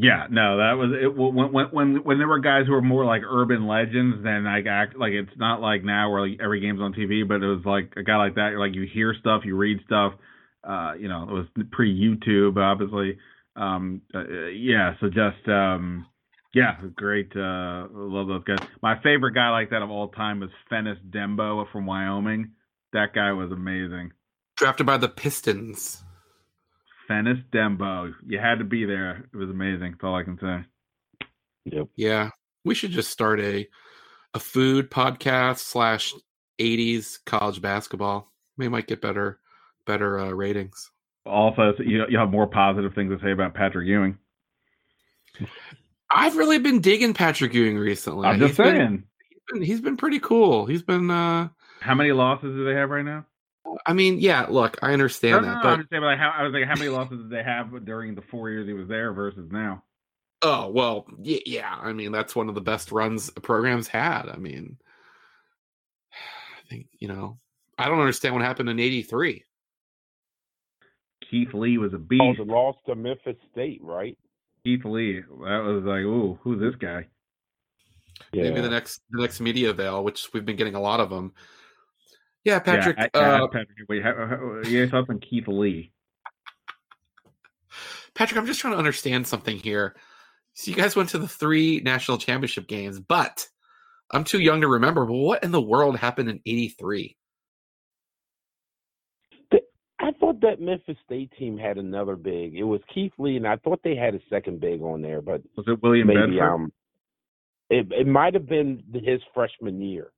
[0.03, 1.15] Yeah, no, that was it.
[1.15, 4.97] When when when there were guys who were more like urban legends, then like act
[4.97, 7.93] like it's not like now where like every game's on TV, but it was like
[7.99, 8.55] a guy like that.
[8.59, 10.15] Like you hear stuff, you read stuff.
[10.65, 13.19] Uh, you know, it was pre YouTube, obviously.
[13.57, 16.07] Um, uh, yeah, so just um,
[16.55, 17.31] yeah, great.
[17.37, 18.67] Uh, love those guys.
[18.83, 22.53] My favorite guy like that of all time was Fennis Dembo from Wyoming.
[22.95, 24.13] That guy was amazing.
[24.57, 26.05] Drafted by the Pistons.
[27.11, 29.25] Fennis Dembo, you had to be there.
[29.33, 29.93] It was amazing.
[29.93, 30.65] That's all I can say.
[31.65, 31.89] Yep.
[31.97, 32.31] Yeah,
[32.65, 33.67] we should just start a
[34.35, 36.15] a food podcast slash
[36.61, 38.31] '80s college basketball.
[38.57, 39.41] We might get better
[39.87, 40.91] better uh, ratings.
[41.27, 44.17] Also, you you have more positive things to say about Patrick Ewing.
[46.13, 48.27] I've really been digging Patrick Ewing recently.
[48.27, 49.05] I'm just He's been- saying.
[49.29, 50.67] he's been, he's been pretty cool.
[50.67, 51.11] He's been.
[51.11, 51.49] uh
[51.81, 53.27] How many losses do they have right now?
[53.87, 54.47] I mean, yeah.
[54.49, 56.53] Look, I understand No, no, that, no, but I'm just saying, like, how, I was
[56.53, 59.49] like, how many losses did they have during the four years he was there versus
[59.51, 59.83] now?
[60.43, 61.77] oh well, yeah, yeah.
[61.81, 64.23] I mean, that's one of the best runs a program's had.
[64.29, 64.79] I mean,
[66.13, 67.39] I think you know.
[67.79, 69.45] I don't understand what happened in '83.
[71.31, 72.39] Keith Lee was a Oh, beast.
[72.39, 74.19] the loss to Memphis State, right?
[74.65, 77.07] Keith Lee, that was like, ooh, who's this guy?
[78.33, 78.43] Yeah.
[78.45, 81.33] Maybe the next the next media veil, which we've been getting a lot of them.
[82.45, 82.97] Yeah, Patrick.
[82.99, 83.89] Yeah, I- uh, Patrick.
[83.89, 85.93] Wait, how, how, yeah, something Keith Lee.
[88.15, 89.95] Patrick, I'm just trying to understand something here.
[90.55, 93.47] So you guys went to the three national championship games, but
[94.11, 95.07] I'm too young to remember.
[95.07, 97.17] But what in the world happened in '83?
[100.03, 102.55] I thought that Memphis State team had another big.
[102.57, 105.43] It was Keith Lee, and I thought they had a second big on there, but
[105.57, 106.43] Was it William maybe Bedford?
[106.43, 106.73] um,
[107.69, 110.11] it it might have been his freshman year.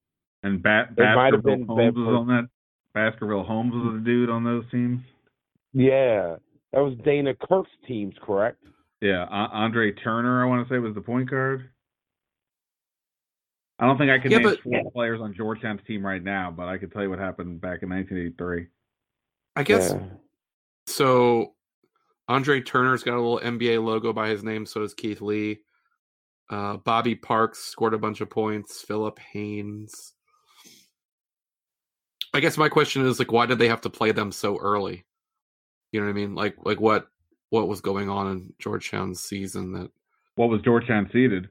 [0.42, 2.48] And ba- it Baskerville been Holmes was on that.
[2.94, 5.00] Baskerville Holmes was the dude on those teams.
[5.72, 6.36] Yeah,
[6.72, 8.58] that was Dana Kirk's teams, correct?
[9.00, 11.70] Yeah, A- Andre Turner, I want to say, was the point guard.
[13.78, 16.50] I don't think I can Yeah, name but- four players on Georgetown's team right now,
[16.50, 18.66] but I can tell you what happened back in 1983.
[19.56, 20.06] I guess Yeah.
[20.86, 21.54] so.
[22.28, 24.64] Andre Turner's got a little NBA logo by his name.
[24.64, 25.58] So does Keith Lee.
[26.48, 28.80] Uh, Bobby Parks scored a bunch of points.
[28.82, 30.14] Philip Haynes.
[32.34, 35.04] I guess my question is like, why did they have to play them so early?
[35.92, 36.34] You know what I mean?
[36.34, 37.06] Like, like what
[37.50, 39.90] what was going on in Georgetown's season that
[40.36, 41.48] What was Georgetown seeded?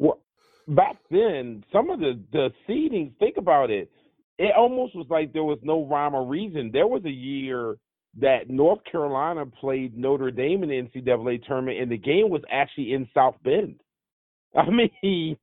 [0.00, 0.20] Well,
[0.66, 3.16] back then, some of the the seedings.
[3.18, 3.90] Think about it.
[4.38, 6.70] It almost was like there was no rhyme or reason.
[6.72, 7.76] There was a year
[8.18, 12.92] that North Carolina played Notre Dame in the NCAA tournament, and the game was actually
[12.92, 13.76] in South Bend.
[14.56, 15.36] I mean,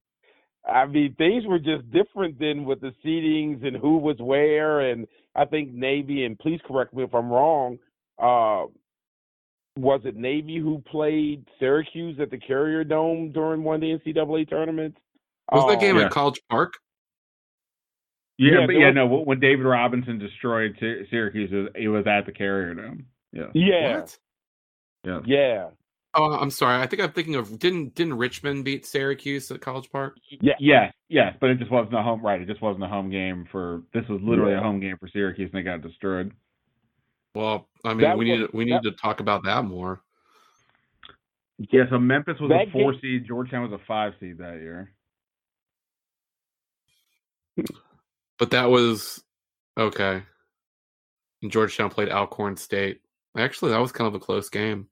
[0.67, 4.91] I mean things were just different than with the seedings and who was where.
[4.91, 7.77] And I think Navy, and please correct me if I'm wrong.
[8.19, 8.65] Uh,
[9.77, 14.49] was it Navy who played Syracuse at the Carrier Dome during one of the NCAA
[14.49, 14.97] tournaments?
[15.51, 16.05] was that game yeah.
[16.05, 16.73] at College Park?
[18.37, 19.05] Yeah, Yeah, but yeah, was- no.
[19.07, 23.05] When David Robinson destroyed Syracuse, it was, it was at the Carrier Dome.
[23.31, 24.17] Yeah, Yeah, What?
[25.03, 25.19] yeah.
[25.25, 25.69] yeah,
[26.19, 26.81] Oh, I'm sorry.
[26.81, 30.17] I think I'm thinking of didn't didn't Richmond beat Syracuse at College Park?
[30.29, 30.53] yeah.
[30.59, 32.21] yeah, yes, but it just wasn't a home.
[32.25, 33.83] Right, it just wasn't a home game for.
[33.93, 34.59] This was literally Yeah.
[34.59, 36.31] a home game for Syracuse, and they got destroyed.
[37.35, 40.01] Well, I mean, That we was- need to, we need to talk about that more.
[41.71, 43.27] Yeah, so Memphis was That a four game- seed.
[43.27, 44.93] Georgetown was a five seed that year.
[48.37, 49.23] But that was
[49.77, 50.23] okay.
[51.41, 53.01] And Georgetown played Alcorn State.
[53.37, 54.87] Actually, that was kind of a close game.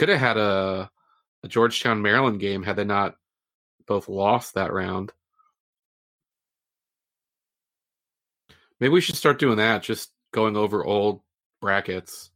[0.00, 0.90] Could have had a,
[1.42, 3.16] a Georgetown Maryland game had they not
[3.86, 5.12] both lost that round.
[8.80, 11.20] Maybe we should start doing that, just going over old
[11.60, 12.30] brackets.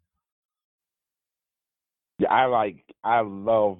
[2.19, 2.85] Yeah, I like.
[3.03, 3.79] I love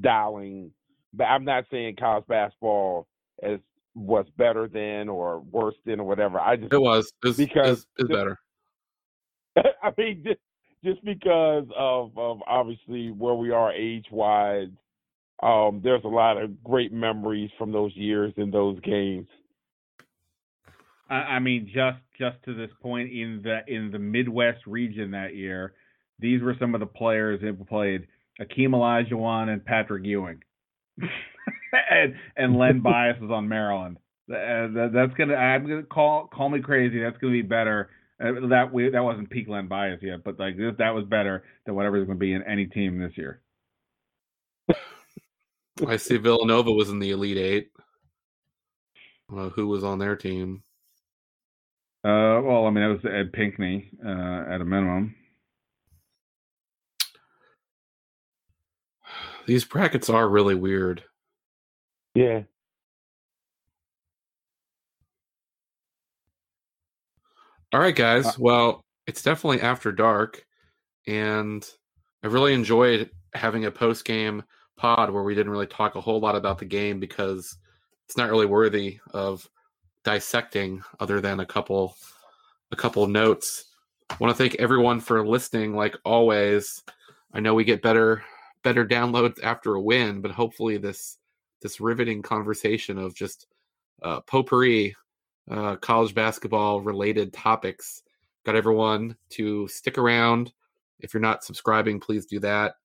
[0.00, 0.70] dialing.
[1.12, 3.08] But I'm not saying college basketball
[3.42, 3.58] is
[3.96, 6.38] was better than or worse than or whatever.
[6.38, 7.12] I just It was.
[7.24, 8.38] It was, Because it was the- better.
[9.82, 10.38] I mean, just,
[10.86, 14.68] just because of, of obviously where we are age wise,
[15.42, 19.26] um, there's a lot of great memories from those years and those games.
[21.10, 25.34] I, I mean, just just to this point in the in the Midwest region that
[25.34, 25.74] year,
[26.20, 28.06] these were some of the players that played
[28.40, 30.42] Akeem Olajuwon and Patrick Ewing,
[31.00, 33.98] and and Len Bias was on Maryland.
[34.30, 37.00] Uh, that, that's gonna I'm gonna call call me crazy.
[37.00, 37.90] That's gonna be better.
[38.18, 41.44] Uh, that we that wasn't peak Len Bias yet, but like this, that was better
[41.66, 43.42] than whatever's gonna be in any team this year.
[45.86, 47.70] I see Villanova was in the Elite Eight.
[49.28, 50.62] Well, who was on their team?
[52.04, 55.16] Uh, well, I mean, it was Ed Pinckney uh, at a minimum.
[59.46, 61.02] These brackets are really weird.
[62.14, 62.42] Yeah.
[67.76, 68.24] All right, guys.
[68.24, 70.42] Uh, Well, it's definitely after dark,
[71.06, 71.62] and
[72.24, 74.42] I really enjoyed having a post game
[74.78, 77.58] pod where we didn't really talk a whole lot about the game because
[78.06, 79.46] it's not really worthy of
[80.04, 81.98] dissecting other than a couple
[82.72, 83.66] a couple notes.
[84.08, 86.82] I want to thank everyone for listening like always.
[87.34, 88.24] I know we get better
[88.62, 91.18] better downloads after a win, but hopefully this
[91.60, 93.48] this riveting conversation of just
[94.02, 94.96] uh, potpourri
[95.50, 98.02] uh, college basketball related topics.
[98.44, 100.52] Got everyone to stick around.
[101.00, 102.76] If you're not subscribing, please do that.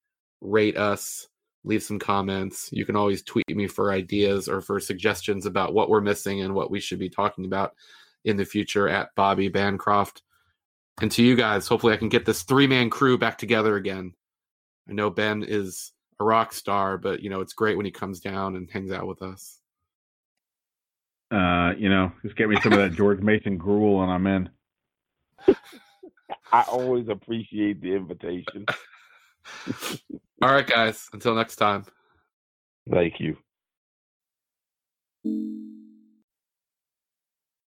[0.41, 1.27] Rate us,
[1.63, 2.69] leave some comments.
[2.71, 6.53] You can always tweet me for ideas or for suggestions about what we're missing and
[6.53, 7.73] what we should be talking about
[8.25, 10.23] in the future at Bobby Bancroft.
[11.01, 14.13] And to you guys, hopefully I can get this three man crew back together again.
[14.89, 18.19] I know Ben is a rock star, but you know, it's great when he comes
[18.19, 19.60] down and hangs out with us.
[21.31, 24.49] Uh, you know, just get me some of that George Mason gruel, and I'm in.
[26.51, 28.65] I always appreciate the invitation.
[30.41, 31.07] All right, guys.
[31.13, 31.85] Until next time.
[32.89, 33.37] Thank you.